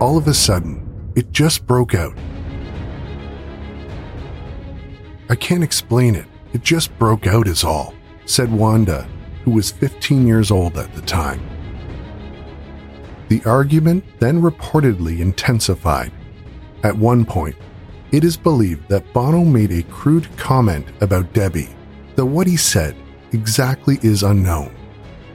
[0.00, 2.16] All of a sudden, it just broke out
[5.32, 6.26] I can't explain it.
[6.52, 7.94] It just broke out, is all,
[8.26, 9.08] said Wanda,
[9.44, 11.40] who was 15 years old at the time.
[13.30, 16.12] The argument then reportedly intensified.
[16.82, 17.56] At one point,
[18.10, 21.74] it is believed that Bono made a crude comment about Debbie,
[22.14, 22.94] though what he said
[23.32, 24.76] exactly is unknown.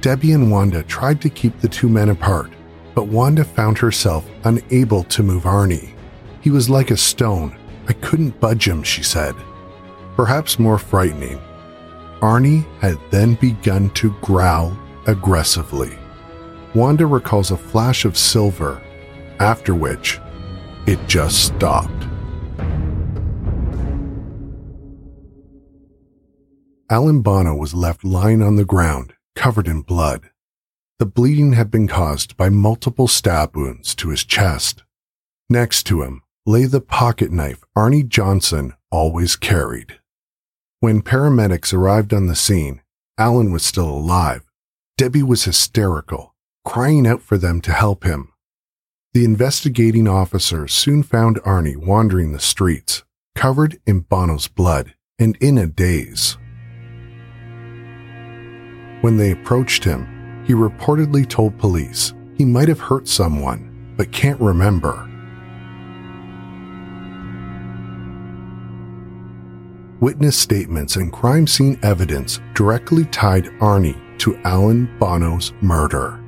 [0.02, 2.52] Debbie and Wanda tried to keep the two men apart,
[2.93, 5.95] but Wanda found herself unable to move Arnie.
[6.41, 7.58] He was like a stone.
[7.88, 9.34] I couldn't budge him, she said.
[10.18, 11.39] Perhaps more frightening,
[12.22, 15.95] Arnie had then begun to growl aggressively.
[16.74, 18.82] Wanda recalls a flash of silver,
[19.39, 20.20] after which
[20.88, 22.07] it just stopped.
[26.89, 30.32] Alan Bono was left lying on the ground, covered in blood.
[30.97, 34.84] The bleeding had been caused by multiple stab wounds to his chest.
[35.47, 39.99] Next to him lay the pocket knife Arnie Johnson always carried.
[40.80, 42.82] When paramedics arrived on the scene,
[43.17, 44.43] Alan was still alive.
[44.95, 48.32] Debbie was hysterical, crying out for them to help him.
[49.15, 53.03] The investigating officers soon found Arnie wandering the streets,
[53.34, 56.38] covered in Bono's blood and in a daze.
[59.01, 64.39] When they approached him, he reportedly told police he might have hurt someone, but can't
[64.39, 65.07] remember.
[70.00, 76.24] Witness statements and crime scene evidence directly tied Arnie to Alan Bono's murder.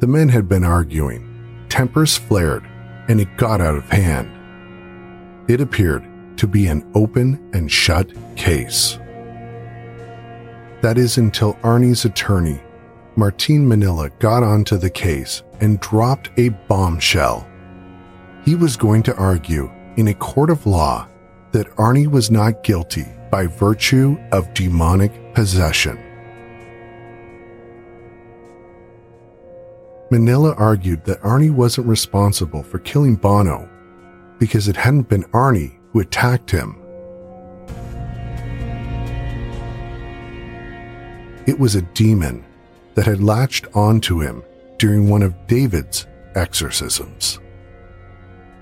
[0.00, 2.62] The men had been arguing, tempers flared,
[3.08, 4.30] and it got out of hand.
[5.50, 8.98] It appeared to be an open and shut case.
[10.82, 12.60] That is until Arnie's attorney,
[13.16, 17.48] Martin Minnella, got onto the case and dropped a bombshell.
[18.44, 21.08] He was going to argue in a court of law
[21.54, 25.96] that Arnie was not guilty by virtue of demonic possession.
[30.10, 33.70] Minnella argued that Arnie wasn't responsible for killing Bono
[34.40, 36.74] because it hadn't been Arnie who attacked him.
[41.46, 42.44] It was a demon
[42.96, 44.42] that had latched onto him
[44.78, 47.38] during one of David's exorcisms.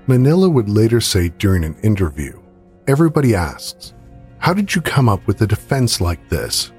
[0.07, 2.41] Minnella would later say during an interview
[2.89, 3.95] Everybody asks,
[4.39, 6.72] How did you come up with a defense like this?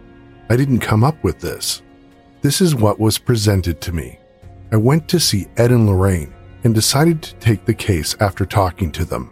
[0.49, 1.81] I didn't come up with this.
[2.41, 4.19] This is what was presented to me.
[4.73, 6.33] I went to see Ed and Lorraine
[6.65, 9.31] and decided to take the case after talking to them.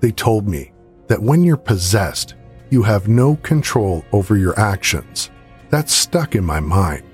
[0.00, 0.72] They told me
[1.06, 2.34] that when you're possessed,
[2.68, 5.30] you have no control over your actions.
[5.70, 7.08] That stuck in my mind.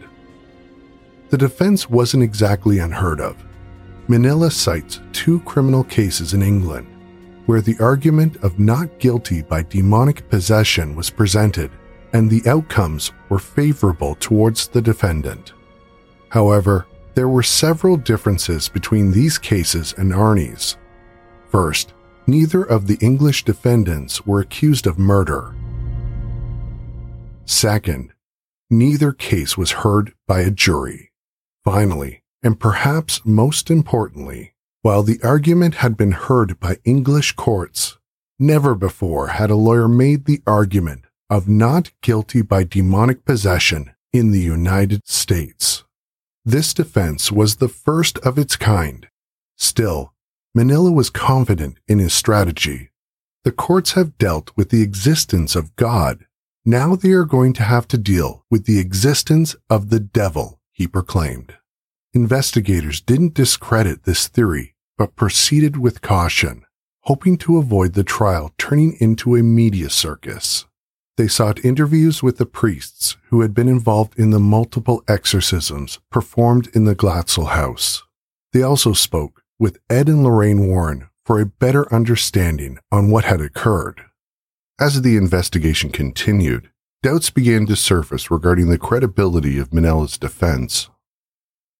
[1.30, 3.36] The defense wasn't exactly unheard of.
[4.08, 6.88] Minnella cites two criminal cases in England
[7.48, 11.70] where the argument of not guilty by demonic possession was presented,
[12.12, 15.54] and the outcomes were favorable towards the defendant.
[16.28, 20.76] However, there were several differences between these cases and Arnie's.
[21.50, 21.94] First,
[22.26, 25.56] neither of the English defendants were accused of murder.
[27.46, 28.12] Second,
[28.68, 31.12] neither case was heard by a jury.
[31.64, 37.98] Finally, and perhaps most importantly, while the argument had been heard by English courts,
[38.38, 44.30] never before had a lawyer made the argument of not guilty by demonic possession in
[44.30, 45.84] the United States.
[46.44, 49.08] This defense was the first of its kind.
[49.56, 50.14] Still,
[50.56, 52.90] Minnella was confident in his strategy.
[53.44, 56.24] The courts have dealt with the existence of God.
[56.64, 60.86] Now they are going to have to deal with the existence of the devil, he
[60.86, 61.57] proclaimed.
[62.14, 66.64] Investigators didn't discredit this theory, but proceeded with caution,
[67.02, 70.64] hoping to avoid the trial turning into a media circus.
[71.18, 76.68] They sought interviews with the priests who had been involved in the multiple exorcisms performed
[76.74, 78.04] in the Glatzel house.
[78.54, 83.42] They also spoke with Ed and Lorraine Warren for a better understanding on what had
[83.42, 84.00] occurred.
[84.80, 86.70] As the investigation continued,
[87.02, 90.88] doubts began to surface regarding the credibility of Minnella's defense.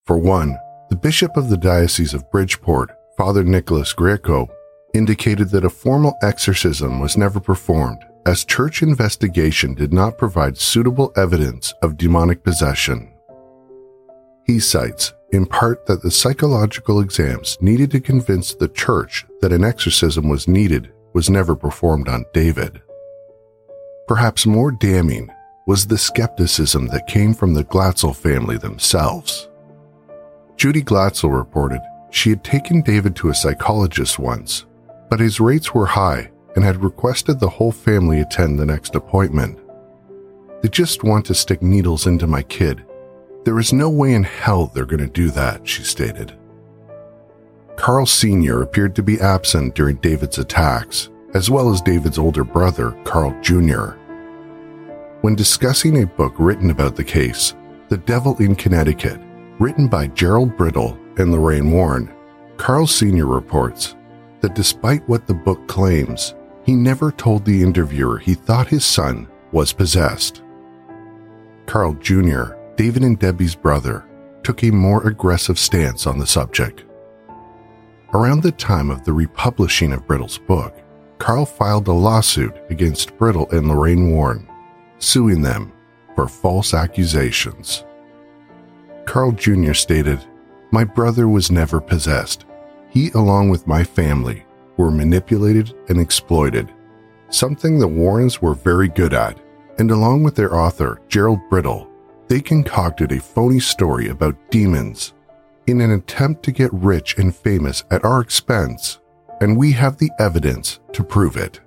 [0.09, 4.49] For one, the bishop of the Diocese of Bridgeport, Father Nicholas Greco,
[4.95, 11.13] indicated that a formal exorcism was never performed as church investigation did not provide suitable
[11.15, 13.13] evidence of demonic possession.
[14.47, 19.63] He cites, in part, that the psychological exams needed to convince the church that an
[19.63, 22.81] exorcism was needed was never performed on David.
[24.07, 25.29] Perhaps more damning
[25.67, 29.51] was the skepticism that came from the Glatzel family themselves.
[30.59, 31.81] Judy Glatzel reported
[32.11, 34.67] she had taken David to a psychologist once,
[35.09, 39.57] but his rates were high and had requested the whole family attend the next appointment.
[40.61, 42.85] They just want to stick needles into my kid.
[43.45, 46.37] There is no way in hell they're going to do that, she stated.
[47.77, 48.63] Carl Sr.
[48.63, 53.91] appeared to be absent during David's attacks, as well as David's older brother, Carl Jr.
[55.21, 57.55] When discussing a book written about the case,
[57.91, 59.21] The Devil in Connecticut,
[59.59, 62.13] written by Gerald Brittle and Lorraine Warren,
[62.57, 63.27] Carl Sr.
[63.27, 63.97] reports
[64.41, 66.35] that despite what the book claims,
[66.65, 70.43] he never told the interviewer he thought his son was possessed.
[71.67, 74.05] Carl Jr., David and Debbie's brother,
[74.45, 76.85] took a more aggressive stance on the subject.
[78.15, 80.75] Around the time of the republishing of Brittle's book,
[81.19, 84.49] Carl filed a lawsuit against Brittle and Lorraine Warren,
[84.99, 85.73] suing them
[86.15, 87.85] for false accusations.
[89.09, 89.73] Carl Jr.
[89.73, 90.23] stated,
[90.71, 92.45] My brother was never possessed.
[92.91, 94.45] He, along with my family,
[94.77, 96.71] were manipulated and exploited,
[97.31, 99.41] something the Warrens were very good at,
[99.79, 101.89] and along with their author, Gerald Brittle,
[102.29, 105.15] they concocted a phony story about demons
[105.67, 109.01] in an attempt to get rich and famous at our expense,
[109.41, 111.61] and we have the evidence to prove it.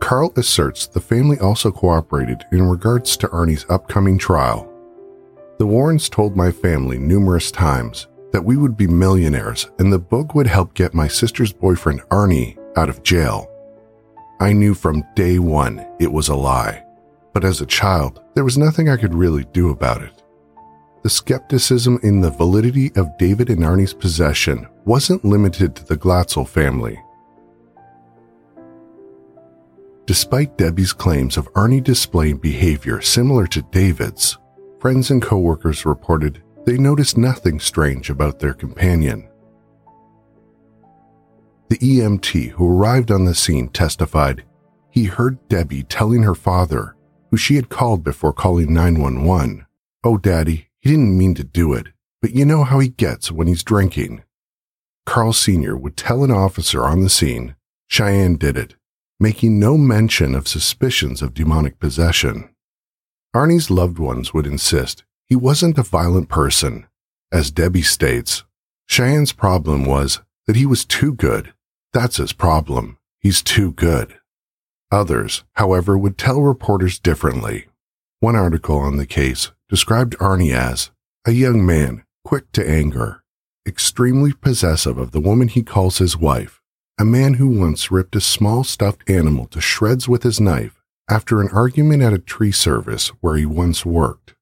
[0.00, 4.70] Carl asserts the family also cooperated in regards to Arnie's upcoming trial
[5.58, 10.34] the Warrens told my family numerous times that we would be millionaires and the book
[10.34, 13.50] would help get my sister's boyfriend Arnie out of jail.
[14.38, 16.84] I knew from day one it was a lie,
[17.32, 20.22] but as a child, there was nothing I could really do about it.
[21.02, 26.46] The skepticism in the validity of David and Arnie's possession wasn't limited to the Glatzel
[26.46, 27.00] family.
[30.04, 34.36] Despite Debbie's claims of Arnie displaying behavior similar to David's,
[34.78, 39.28] friends and coworkers reported they noticed nothing strange about their companion.
[41.68, 44.44] The EMT who arrived on the scene testified
[44.96, 46.96] he heard Debbie telling her father,
[47.30, 49.66] who she had called before calling 911,
[50.02, 51.88] Oh, Daddy, he didn't mean to do it,
[52.22, 54.22] but you know how he gets when he's drinking.
[55.04, 55.76] Carl Sr.
[55.76, 57.56] would tell an officer on the scene
[57.88, 58.74] Cheyenne did it,
[59.20, 62.48] making no mention of suspicions of demonic possession.
[63.36, 66.86] Arnie's loved ones would insist he wasn't a violent person.
[67.30, 68.44] As Debbie states,
[68.88, 71.52] Cheyenne's problem was that he was too good.
[71.92, 72.96] That's his problem.
[73.20, 74.18] He's too good.
[74.90, 77.66] Others, however, would tell reporters differently.
[78.20, 80.90] One article on the case described Arnie as
[81.26, 83.22] a young man quick to anger,
[83.68, 86.62] extremely possessive of the woman he calls his wife,
[86.98, 90.75] a man who once ripped a small stuffed animal to shreds with his knife
[91.08, 94.34] after an argument at a tree service where he once worked.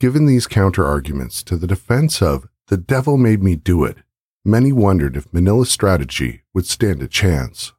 [0.00, 3.98] Given these counter arguments to the defense of the devil made me do it,
[4.44, 7.72] many wondered if Minnella's strategy would stand a chance.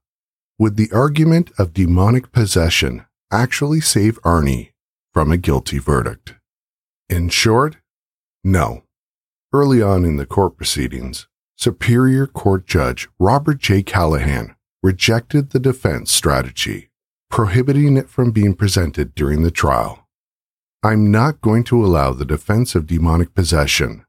[0.58, 4.72] Would the argument of demonic possession actually save Arnie
[5.14, 6.36] from a guilty verdict?
[7.10, 7.78] In short,
[8.44, 8.84] no.
[9.54, 13.84] Early on in the court proceedings, Superior Court Judge Robert J.
[13.84, 16.89] Callahan rejected the defense strategy,
[17.30, 20.08] prohibiting it from being presented during the trial.
[20.84, 24.06] I'm not going to allow the defense of demonic possession.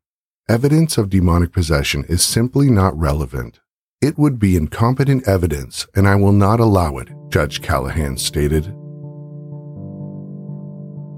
[0.48, 3.60] Evidence of demonic possession is simply not relevant.
[4.00, 8.64] It would be incompetent evidence, and I will not allow it, Judge Callahan stated.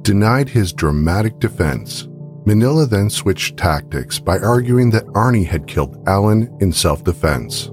[0.02, 2.08] Denied his dramatic defense,
[2.44, 7.70] Minnella then switched tactics by arguing that Arnie had killed Alan in self defense.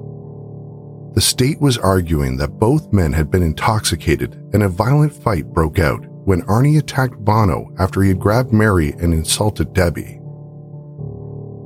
[1.13, 5.79] The state was arguing that both men had been intoxicated and a violent fight broke
[5.79, 10.19] out when Arnie attacked Bono after he had grabbed Mary and insulted Debbie.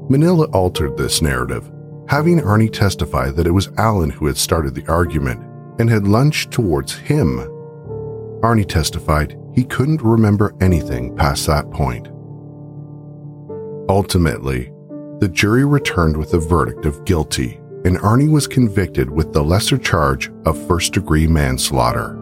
[0.10, 1.70] Minnella altered this narrative,
[2.08, 5.41] having Arnie testify that it was Alan who had started the argument
[5.80, 7.39] and had lunged towards him.
[8.41, 12.08] Arnie testified he couldn't remember anything past that point.
[13.89, 14.72] Ultimately,
[15.20, 19.78] the jury returned with a verdict of guilty, and Arnie was convicted with the lesser
[19.78, 22.18] charge of first degree manslaughter.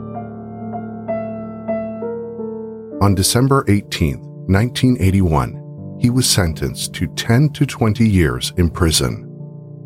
[3.01, 9.27] On December 18, 1981, he was sentenced to 10 to 20 years in prison,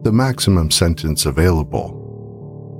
[0.03, 2.01] the maximum sentence available.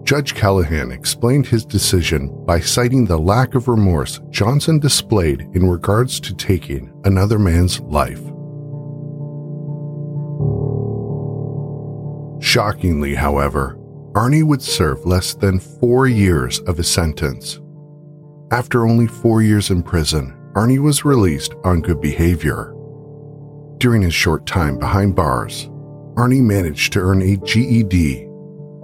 [0.06, 6.20] Judge Callahan explained his decision by citing the lack of remorse Johnson displayed in regards
[6.20, 8.22] to taking another man's life.
[12.56, 13.76] Shockingly, however,
[14.14, 17.60] Arnie would serve less than four years of his sentence.
[18.50, 22.74] After only four years in prison, Arnie was released on good behavior.
[23.78, 25.66] During his short time behind bars,
[26.16, 28.26] Arnie managed to earn a GED,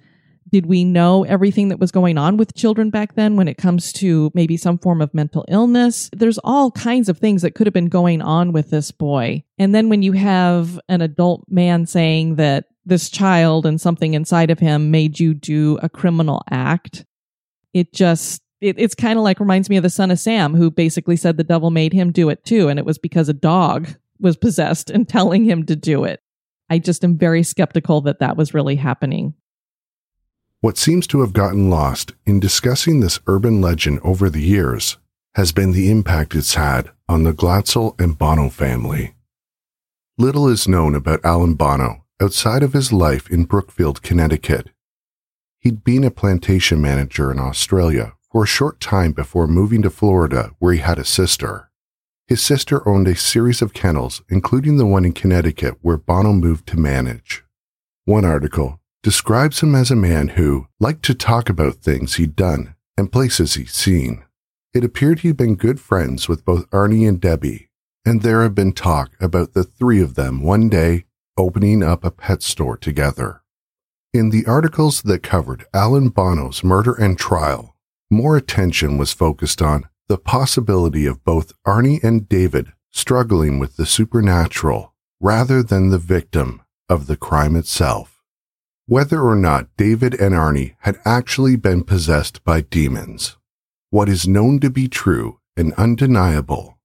[0.55, 3.92] Did we know everything that was going on with children back then when it comes
[3.94, 6.09] to maybe some form of mental illness?
[6.12, 9.42] There's all kinds of things that could have been going on with this boy.
[9.59, 14.48] And then when you have an adult man saying that this child and something inside
[14.48, 17.05] of him made you do a criminal act,
[17.72, 20.70] it just it, it's kind of like reminds me of the son of Sam, who
[20.70, 23.88] basically said the devil made him do it too, and it was because a dog
[24.20, 26.20] was possessed and telling him to do it.
[26.70, 29.34] I just am very skeptical that that was really happening.
[30.65, 34.97] What seems to have gotten lost in discussing this urban legend over the years
[35.35, 39.15] has been the impact it's had on the Glatzel and Bono family.
[40.17, 44.71] Little is known about Alan Bono outside of his life in Brookfield, Connecticut.
[45.61, 50.53] He'd been a plantation manager in Australia for a short time before moving to Florida,
[50.61, 51.69] where he had a sister.
[52.27, 56.67] His sister owned a series of kennels, including the one in Connecticut where Bono moved
[56.69, 57.45] to manage.
[58.07, 62.74] One article describes him as a man who liked to talk about things he'd done
[62.96, 64.24] and places he'd seen.
[64.72, 67.68] It appeared he'd been good friends with both Arnie and Debbie,
[68.07, 71.05] and there had been talk about the three of them one day
[71.36, 73.42] opening up a pet store together.
[74.14, 77.76] In the articles that covered Alan Bono's murder and trial,
[78.11, 83.84] more attention was focused on the possibility of both Arnie and David struggling with the
[83.84, 88.14] supernatural rather than the victim of the crime itself
[88.87, 93.39] whether or not David and Arnie had actually been possessed by demons.
[93.91, 96.78] What is known to be true and undeniable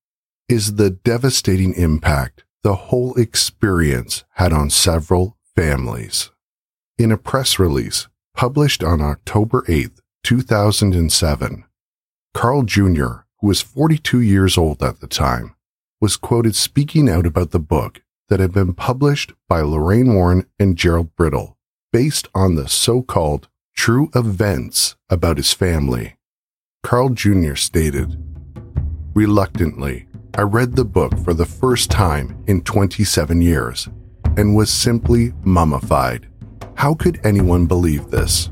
[0.47, 6.32] is the devastating impact the whole experience had on several families.
[6.97, 9.91] In a press release published on October 8,
[10.24, 11.66] 2007,
[12.34, 15.56] Carl Jr., who was 42 years old at the time,
[16.00, 20.78] was quoted speaking out about the book that had been published by Lorraine Warren and
[20.78, 21.58] Gerald Brittle
[21.92, 26.16] based on the so called true events about his family.
[26.84, 27.56] Carl Jr.
[27.56, 28.18] stated,
[29.14, 33.90] Reluctantly, I read the book for the first time in 27 years
[34.38, 36.28] and was simply mummified.
[36.76, 38.50] How could anyone believe this?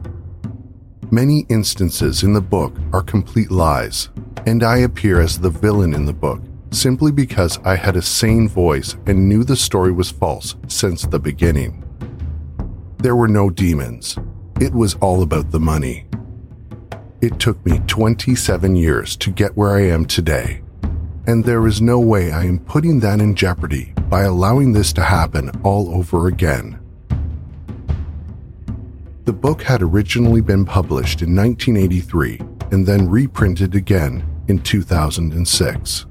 [1.11, 4.09] Many instances in the book are complete lies,
[4.45, 8.49] and I appear as the villain in the book simply because I had a sane
[8.49, 11.86] voice and knew the story was false since the beginning.
[12.99, 14.17] There were no demons.
[14.59, 16.07] It was all about the money.
[17.21, 20.61] It took me 27 years to get where I am today,
[21.27, 25.03] and there is no way I am putting that in jeopardy by allowing this to
[25.03, 26.79] happen all over again.
[29.25, 32.39] The book had originally been published in 1983
[32.71, 36.05] and then reprinted again in 2006.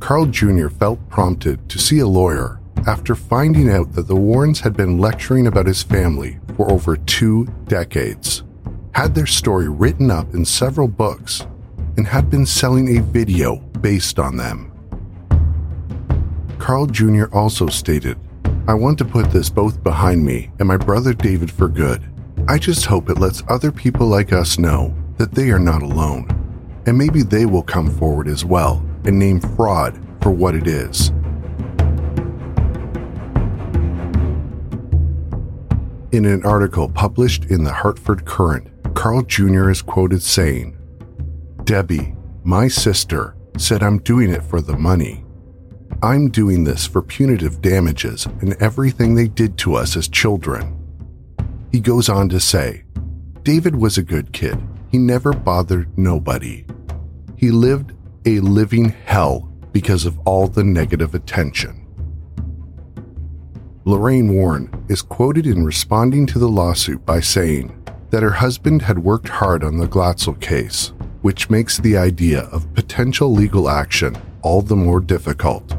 [0.00, 0.68] Carl Jr.
[0.68, 5.46] felt prompted to see a lawyer after finding out that the Warrens had been lecturing
[5.46, 8.44] about his family for over two decades,
[8.94, 11.46] had their story written up in several books,
[11.96, 14.72] and had been selling a video based on them.
[16.58, 17.24] Carl Jr.
[17.32, 18.18] also stated,
[18.66, 22.02] I want to put this both behind me and my brother David for good.
[22.46, 26.28] I just hope it lets other people like us know that they are not alone,
[26.86, 31.12] and maybe they will come forward as well and name fraud for what it is.
[36.10, 39.68] In an article published in the Hartford Courant, Carl Jr.
[39.68, 40.74] is quoted saying,
[41.64, 45.22] Debbie, my sister, said I'm doing it for the money.
[46.02, 50.74] I'm doing this for punitive damages and everything they did to us as children.
[51.72, 52.84] He goes on to say,
[53.42, 54.58] David was a good kid.
[54.90, 56.64] He never bothered nobody.
[57.36, 57.92] He lived
[58.24, 59.40] a living hell
[59.72, 61.77] because of all the negative attention.
[63.88, 67.74] Lorraine Warren is quoted in responding to the lawsuit by saying
[68.10, 72.74] that her husband had worked hard on the Glatzel case, which makes the idea of
[72.74, 75.74] potential legal action all the more difficult.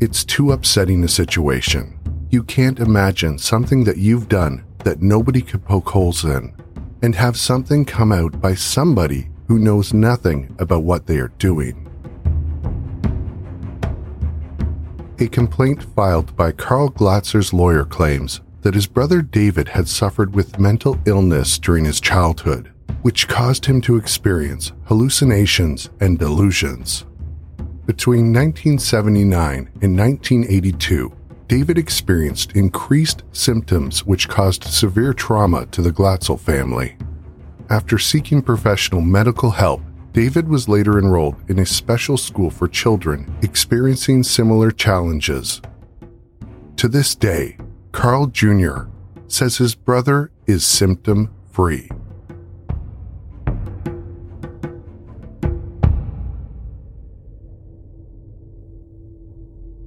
[0.00, 1.96] It's too upsetting a situation
[2.30, 6.52] you can't imagine something that you've done that nobody could poke holes in
[7.00, 11.83] and have something come out by somebody who knows nothing about what they are doing.
[15.20, 20.58] A complaint filed by Carl Glatzel's lawyer claims that his brother David had suffered with
[20.58, 27.04] mental illness during his childhood, which caused him to experience hallucinations and delusions.
[27.86, 31.12] Between 1979 and 1982,
[31.46, 36.96] David experienced increased symptoms which caused severe trauma to the Glatzel family.
[37.70, 39.80] After seeking professional medical help,
[40.14, 45.60] David was later enrolled in a special school for children experiencing similar challenges.
[46.76, 47.56] To this day,
[47.90, 48.82] Carl Jr.
[49.26, 51.88] says his brother is symptom free.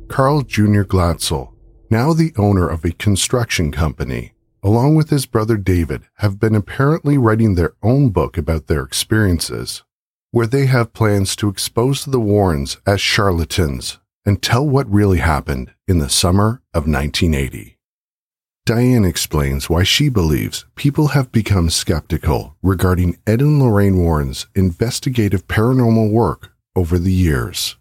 [0.09, 0.84] Carl Jr.
[0.84, 1.53] Glatzel,
[1.89, 7.17] now the owner of a construction company, along with his brother David, have been apparently
[7.17, 9.84] writing their own book about their experiences,
[10.32, 15.73] where they have plans to expose the Warrens as charlatans and tell what really happened
[15.88, 17.78] in the summer of 1980.
[18.65, 25.47] Diane explains why she believes people have become skeptical regarding Ed and Lorraine Warren's investigative
[25.47, 27.78] paranormal work over the years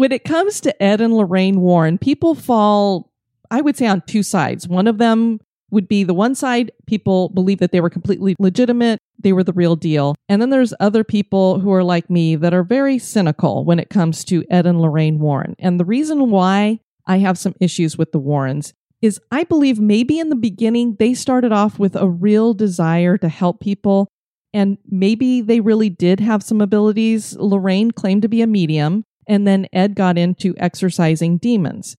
[0.00, 3.12] when it comes to Ed and Lorraine Warren, people fall,
[3.50, 4.66] I would say, on two sides.
[4.66, 8.98] One of them would be the one side, people believe that they were completely legitimate,
[9.22, 10.14] they were the real deal.
[10.28, 13.90] And then there's other people who are like me that are very cynical when it
[13.90, 15.54] comes to Ed and Lorraine Warren.
[15.58, 20.18] And the reason why I have some issues with the Warrens is I believe maybe
[20.18, 24.08] in the beginning they started off with a real desire to help people.
[24.52, 27.36] And maybe they really did have some abilities.
[27.36, 29.04] Lorraine claimed to be a medium.
[29.26, 31.96] And then Ed got into exorcising demons.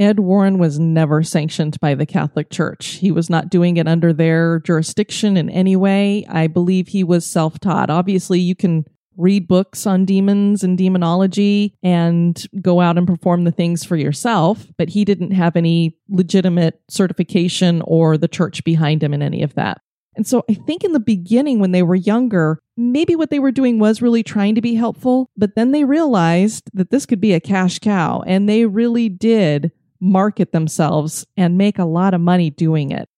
[0.00, 2.92] Ed Warren was never sanctioned by the Catholic Church.
[2.94, 6.24] He was not doing it under their jurisdiction in any way.
[6.26, 7.90] I believe he was self taught.
[7.90, 8.86] Obviously, you can
[9.18, 14.66] read books on demons and demonology and go out and perform the things for yourself,
[14.78, 19.54] but he didn't have any legitimate certification or the church behind him in any of
[19.54, 19.82] that.
[20.16, 23.52] And so I think in the beginning, when they were younger, maybe what they were
[23.52, 27.34] doing was really trying to be helpful, but then they realized that this could be
[27.34, 29.70] a cash cow and they really did
[30.00, 33.08] market themselves and make a lot of money doing it.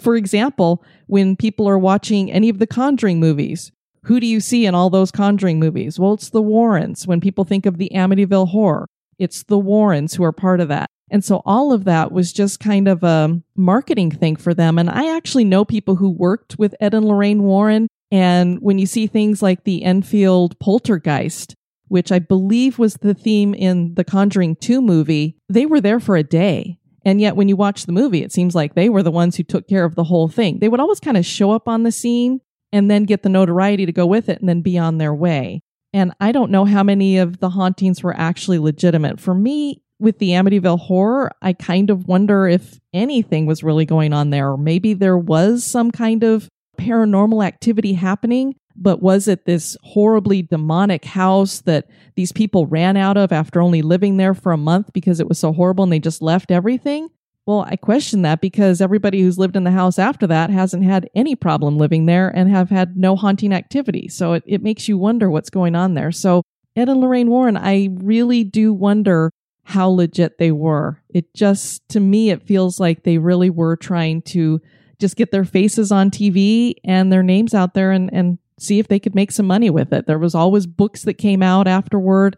[0.00, 3.72] For example, when people are watching any of the Conjuring movies,
[4.04, 5.98] who do you see in all those Conjuring movies?
[5.98, 7.06] Well, it's the Warrens.
[7.06, 10.88] When people think of the Amityville horror, it's the Warrens who are part of that.
[11.10, 14.78] And so all of that was just kind of a marketing thing for them.
[14.78, 17.88] And I actually know people who worked with Ed and Lorraine Warren.
[18.10, 21.54] And when you see things like the Enfield poltergeist,
[21.88, 26.16] which I believe was the theme in the Conjuring 2 movie, they were there for
[26.16, 26.78] a day.
[27.04, 29.42] And yet, when you watch the movie, it seems like they were the ones who
[29.42, 30.58] took care of the whole thing.
[30.58, 32.40] They would always kind of show up on the scene
[32.72, 35.62] and then get the notoriety to go with it and then be on their way.
[35.92, 39.20] And I don't know how many of the hauntings were actually legitimate.
[39.20, 44.12] For me, with the Amityville horror, I kind of wonder if anything was really going
[44.12, 44.50] on there.
[44.50, 50.42] Or maybe there was some kind of paranormal activity happening, but was it this horribly
[50.42, 54.92] demonic house that these people ran out of after only living there for a month
[54.92, 57.08] because it was so horrible and they just left everything?
[57.46, 61.08] Well, I question that because everybody who's lived in the house after that hasn't had
[61.14, 64.08] any problem living there and have had no haunting activity.
[64.08, 66.12] So it, it makes you wonder what's going on there.
[66.12, 66.42] So,
[66.76, 69.30] Ed and Lorraine Warren, I really do wonder
[69.64, 71.02] how legit they were.
[71.08, 74.60] It just, to me, it feels like they really were trying to
[75.00, 78.88] just get their faces on TV and their names out there and, and see if
[78.88, 80.06] they could make some money with it.
[80.06, 82.36] There was always books that came out afterward.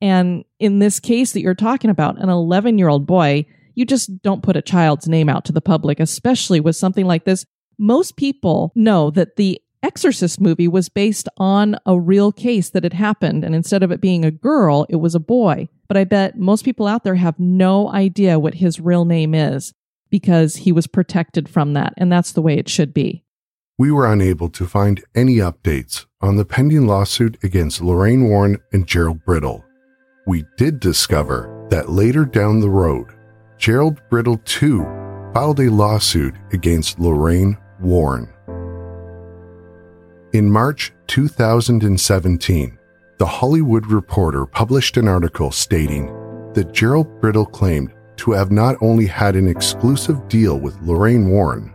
[0.00, 4.22] And in this case that you're talking about, an 11 year old boy, you just
[4.22, 7.44] don't put a child's name out to the public, especially with something like this.
[7.78, 12.92] Most people know that the Exorcist movie was based on a real case that had
[12.92, 13.44] happened.
[13.44, 15.68] And instead of it being a girl, it was a boy.
[15.88, 19.72] But I bet most people out there have no idea what his real name is
[20.10, 21.94] because he was protected from that.
[21.96, 23.24] And that's the way it should be.
[23.80, 28.86] We were unable to find any updates on the pending lawsuit against Lorraine Warren and
[28.86, 29.64] Gerald Brittle.
[30.26, 33.06] We did discover that later down the road,
[33.56, 34.82] Gerald Brittle too
[35.32, 38.28] filed a lawsuit against Lorraine Warren.
[40.34, 42.78] In March 2017,
[43.16, 46.08] The Hollywood Reporter published an article stating
[46.52, 51.72] that Gerald Brittle claimed to have not only had an exclusive deal with Lorraine Warren,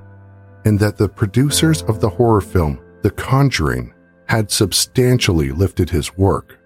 [0.65, 3.93] and that the producers of the horror film The Conjuring
[4.27, 6.59] had substantially lifted his work.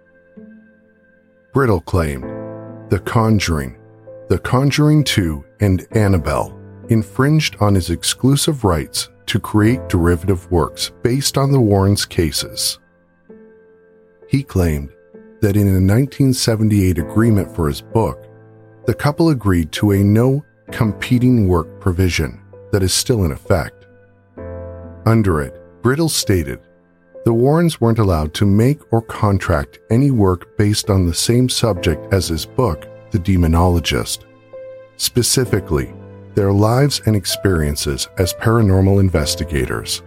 [1.54, 2.24] Brittle claimed
[2.90, 3.78] The Conjuring,
[4.30, 6.58] The Conjuring 2, and Annabelle
[6.90, 12.80] infringed on his exclusive rights to create derivative works based on the Warrens' cases.
[14.28, 14.90] He claimed
[15.42, 18.26] that in a 1978 agreement for his book,
[18.86, 22.42] the couple agreed to a no competing work provision
[22.72, 23.79] that is still in effect.
[25.06, 26.60] Under it, Brittle stated
[27.26, 32.14] the Warrens weren't allowed to make or contract any work based on the same subject
[32.14, 34.26] as his book, The Demonologist.
[34.98, 35.94] Specifically,
[36.34, 40.02] their lives and experiences as paranormal investigators.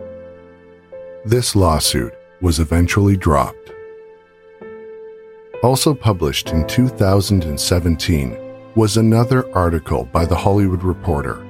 [1.24, 3.72] This lawsuit was eventually dropped.
[5.62, 8.36] Also published in 2017
[8.74, 11.47] was another article by The Hollywood Reporter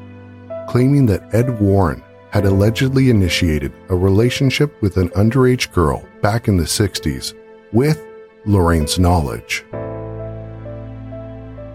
[0.69, 2.03] claiming that Ed Warren
[2.33, 7.35] had allegedly initiated a relationship with an underage girl back in the 60s
[7.73, 8.03] with
[8.47, 9.65] Lorraine's knowledge.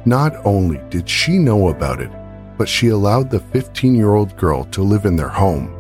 [0.05, 2.10] Not only did she know about it,
[2.58, 5.76] but she allowed the 15 year old girl to live in their home.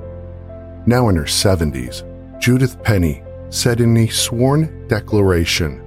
[0.85, 2.03] Now in her 70s,
[2.39, 5.81] Judith Penny said in a sworn declaration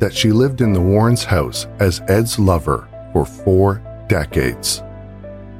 [0.00, 4.82] that she lived in the Warrens' house as Ed's lover for four decades.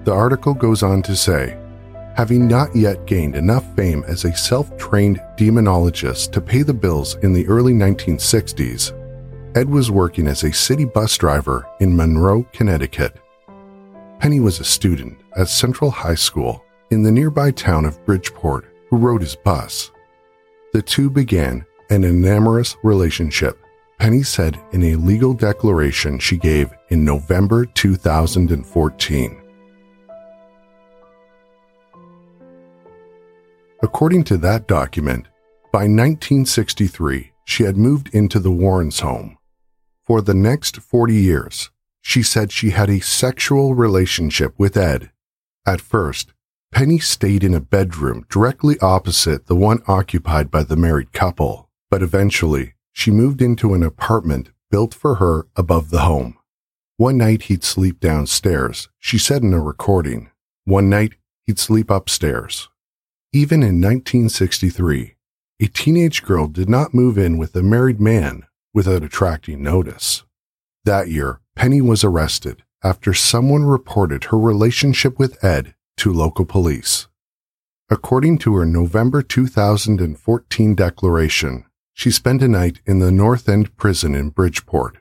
[0.05, 1.57] The article goes on to say,
[2.15, 7.17] having not yet gained enough fame as a self trained demonologist to pay the bills
[7.17, 8.93] in the early 1960s,
[9.57, 13.17] Ed was working as a city bus driver in Monroe, Connecticut.
[14.19, 18.97] Penny was a student at Central High School in the nearby town of Bridgeport who
[18.97, 19.91] rode his bus.
[20.73, 23.59] The two began an amorous relationship,
[23.99, 29.44] Penny said in a legal declaration she gave in November 2014.
[33.85, 35.27] According to that document,
[35.71, 39.37] by 1963, she had moved into the Warrens' home.
[40.03, 41.71] For the next 40 years,
[42.01, 45.11] she said she had a sexual relationship with Ed.
[45.67, 46.33] At first,
[46.73, 52.03] Penny stayed in a bedroom directly opposite the one occupied by the married couple, but
[52.03, 56.39] eventually she moved into an apartment built for her above the home.
[56.97, 60.31] One night he'd sleep downstairs, she said in a recording.
[60.65, 62.71] One night he'd sleep upstairs.
[63.37, 65.17] Even in 1963,
[65.59, 70.23] a teenage girl did not move in with a married man without attracting notice.
[70.85, 77.09] That year, Penny was arrested after someone reported her relationship with Ed to local police.
[77.91, 84.15] According to her November 2014 declaration, she spent a night in the North End prison
[84.15, 84.99] in Bridgeport,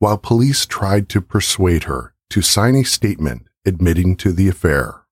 [0.00, 5.05] while police tried to persuade her to sign a statement admitting to the affair.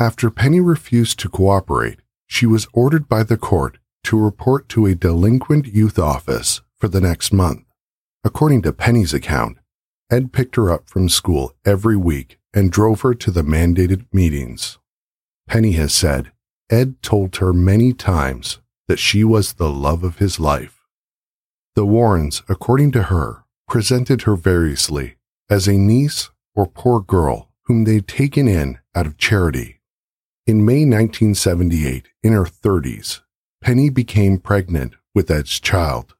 [0.00, 4.94] After Penny refused to cooperate, she was ordered by the court to report to a
[4.94, 7.64] delinquent youth office for the next month.
[8.22, 9.58] According to Penny's account,
[10.08, 14.78] Ed picked her up from school every week and drove her to the mandated meetings.
[15.48, 16.30] Penny has said
[16.70, 20.84] Ed told her many times that she was the love of his life.
[21.74, 25.16] The Warrens, according to her, presented her variously
[25.50, 29.77] as a niece or poor girl whom they'd taken in out of charity
[30.48, 33.20] in May 1978, in her 30s,
[33.60, 36.14] Penny became pregnant with Ed's child.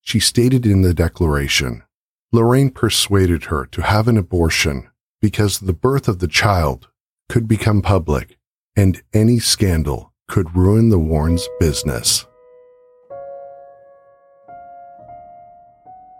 [0.00, 1.82] She stated in the declaration,
[2.30, 4.88] Lorraine persuaded her to have an abortion
[5.20, 6.86] because the birth of the child
[7.28, 8.38] could become public
[8.76, 12.26] and any scandal could ruin the Warrens' business.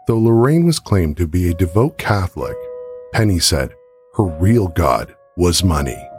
[0.09, 2.57] Though Lorraine was claimed to be a devout Catholic,
[3.13, 3.73] Penny said
[4.17, 6.11] her real God was money.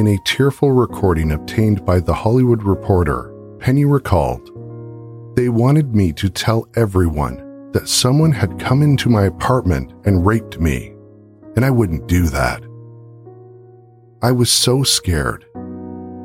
[0.00, 4.46] In a tearful recording obtained by The Hollywood Reporter, Penny recalled,
[5.36, 10.58] They wanted me to tell everyone that someone had come into my apartment and raped
[10.58, 10.94] me,
[11.54, 12.62] and I wouldn't do that.
[14.22, 15.44] I was so scared.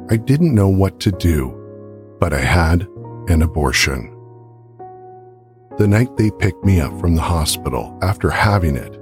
[0.09, 1.53] I didn't know what to do,
[2.17, 2.88] but I had
[3.28, 4.09] an abortion.
[5.78, 8.97] The night they picked me up from the hospital after having it,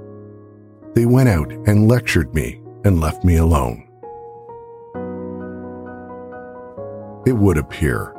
[0.96, 3.83] they went out and lectured me and left me alone.
[7.26, 8.14] It would appear,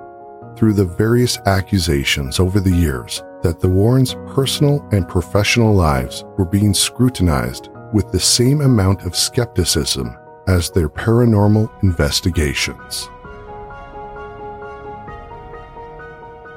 [0.55, 6.45] through the various accusations over the years, that the Warrens' personal and professional lives were
[6.45, 13.09] being scrutinized with the same amount of skepticism as their paranormal investigations.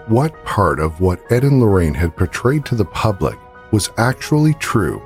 [0.07, 3.39] What part of what Ed and Lorraine had portrayed to the public
[3.73, 5.03] was actually true,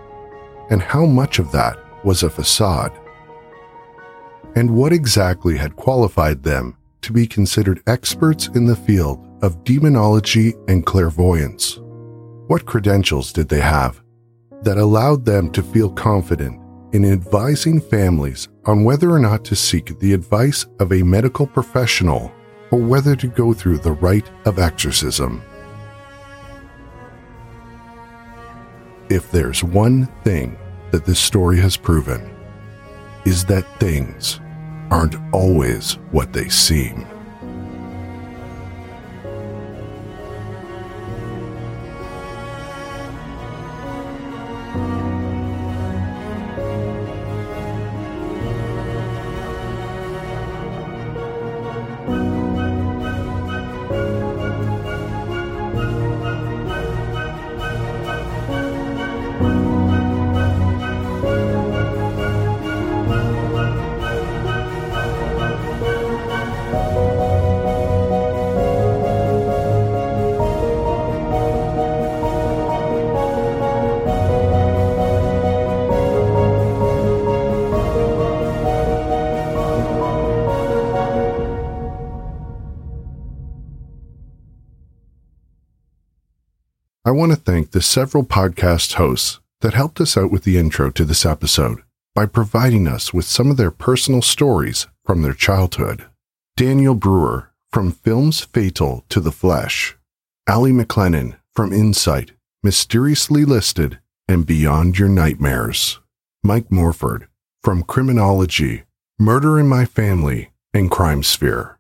[0.71, 2.93] and how much of that was a facade?
[4.55, 10.55] And what exactly had qualified them to be considered experts in the field of demonology
[10.69, 11.79] and clairvoyance.
[12.47, 14.03] What credentials did they have
[14.63, 16.61] that allowed them to feel confident
[16.93, 22.33] in advising families on whether or not to seek the advice of a medical professional
[22.71, 25.43] or whether to go through the rite of exorcism?
[29.09, 30.57] If there's one thing
[30.91, 32.35] that this story has proven,
[33.25, 34.41] is that things
[34.93, 37.12] aren't always what they seem.
[87.13, 90.91] I want to thank the several podcast hosts that helped us out with the intro
[90.93, 91.83] to this episode
[92.15, 96.07] by providing us with some of their personal stories from their childhood.
[96.57, 99.95] Daniel Brewer from Films Fatal to the Flesh,
[100.49, 102.31] Ali McLennan from Insight,
[102.63, 106.01] Mysteriously Listed, and Beyond Your Nightmares,
[106.43, 107.29] Mike Morford
[107.63, 108.85] from Criminology,
[109.19, 111.79] Murder in My Family, and Crime Sphere,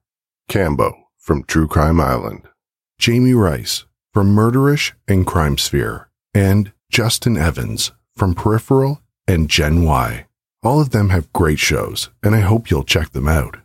[0.50, 2.42] Cambo from True Crime Island,
[2.98, 10.26] Jamie Rice from Murderish and Crime Sphere, and Justin Evans from Peripheral and Gen Y.
[10.62, 13.56] All of them have great shows, and I hope you'll check them out.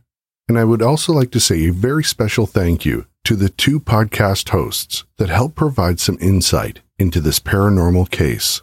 [0.47, 3.79] And I would also like to say a very special thank you to the two
[3.79, 8.61] podcast hosts that help provide some insight into this paranormal case.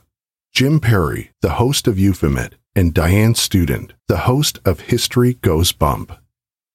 [0.52, 6.12] Jim Perry, the host of Euphomet, and Diane Student, the host of History Goes Bump.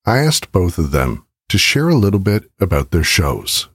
[0.05, 3.67] I asked both of them to share a little bit about their shows.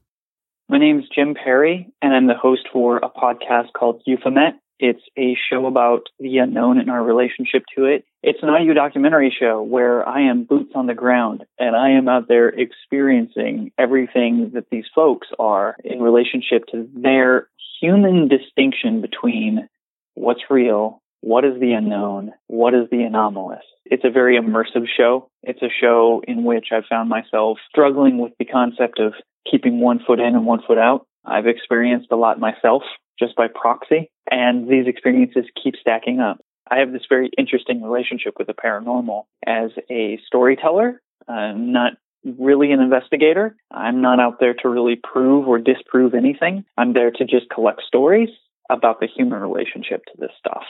[0.67, 4.55] My name is Jim Perry, and I'm the host for a podcast called Euphomet.
[4.81, 8.07] It's a show about the unknown and our relationship to it.
[8.23, 12.09] It's an audio documentary show where I am boots on the ground and I am
[12.09, 17.49] out there experiencing everything that these folks are in relationship to their
[17.79, 19.69] human distinction between
[20.15, 21.85] what's real, what is the mm-hmm.
[21.87, 23.65] unknown, what is the anomalous.
[23.87, 25.31] It's a very immersive show.
[25.43, 29.15] It's a show in which I've found myself struggling with the concept of
[29.51, 31.07] keeping one foot in and one foot out.
[31.25, 32.83] I've experienced a lot myself
[33.19, 36.41] just by proxy, and these experiences keep stacking up.
[36.71, 41.95] I have this very interesting relationship with the paranormal as a storyteller, I'm not
[42.25, 43.57] really an investigator.
[43.71, 46.65] I'm not out there to really prove or disprove anything.
[46.77, 48.31] I'm there to just collect stories
[48.71, 50.65] about the human relationship to this stuff.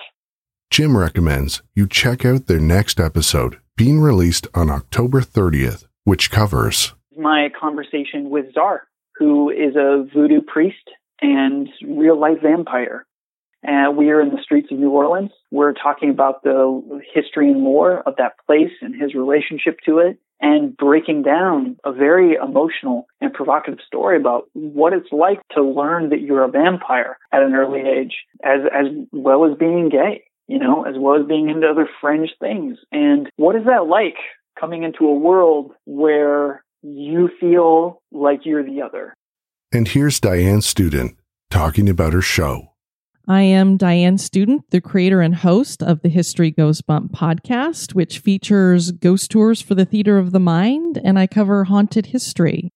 [0.74, 6.94] Jim recommends you check out their next episode, being released on October 30th, which covers
[7.16, 8.82] my conversation with Czar,
[9.14, 10.90] who is a voodoo priest
[11.22, 13.06] and real life vampire.
[13.62, 15.30] And we are in the streets of New Orleans.
[15.52, 20.18] We're talking about the history and lore of that place and his relationship to it
[20.40, 26.10] and breaking down a very emotional and provocative story about what it's like to learn
[26.10, 30.58] that you're a vampire at an early age as as well as being gay, you
[30.58, 32.78] know, as well as being into other fringe things.
[32.92, 34.16] And what is that like
[34.58, 39.14] coming into a world where you feel like you're the other?
[39.72, 41.16] And here's Diane Student
[41.50, 42.74] talking about her show.
[43.26, 48.18] I am Diane Student, the creator and host of the History Goes Bump podcast, which
[48.18, 52.70] features ghost tours for the theater of the mind, and I cover haunted history.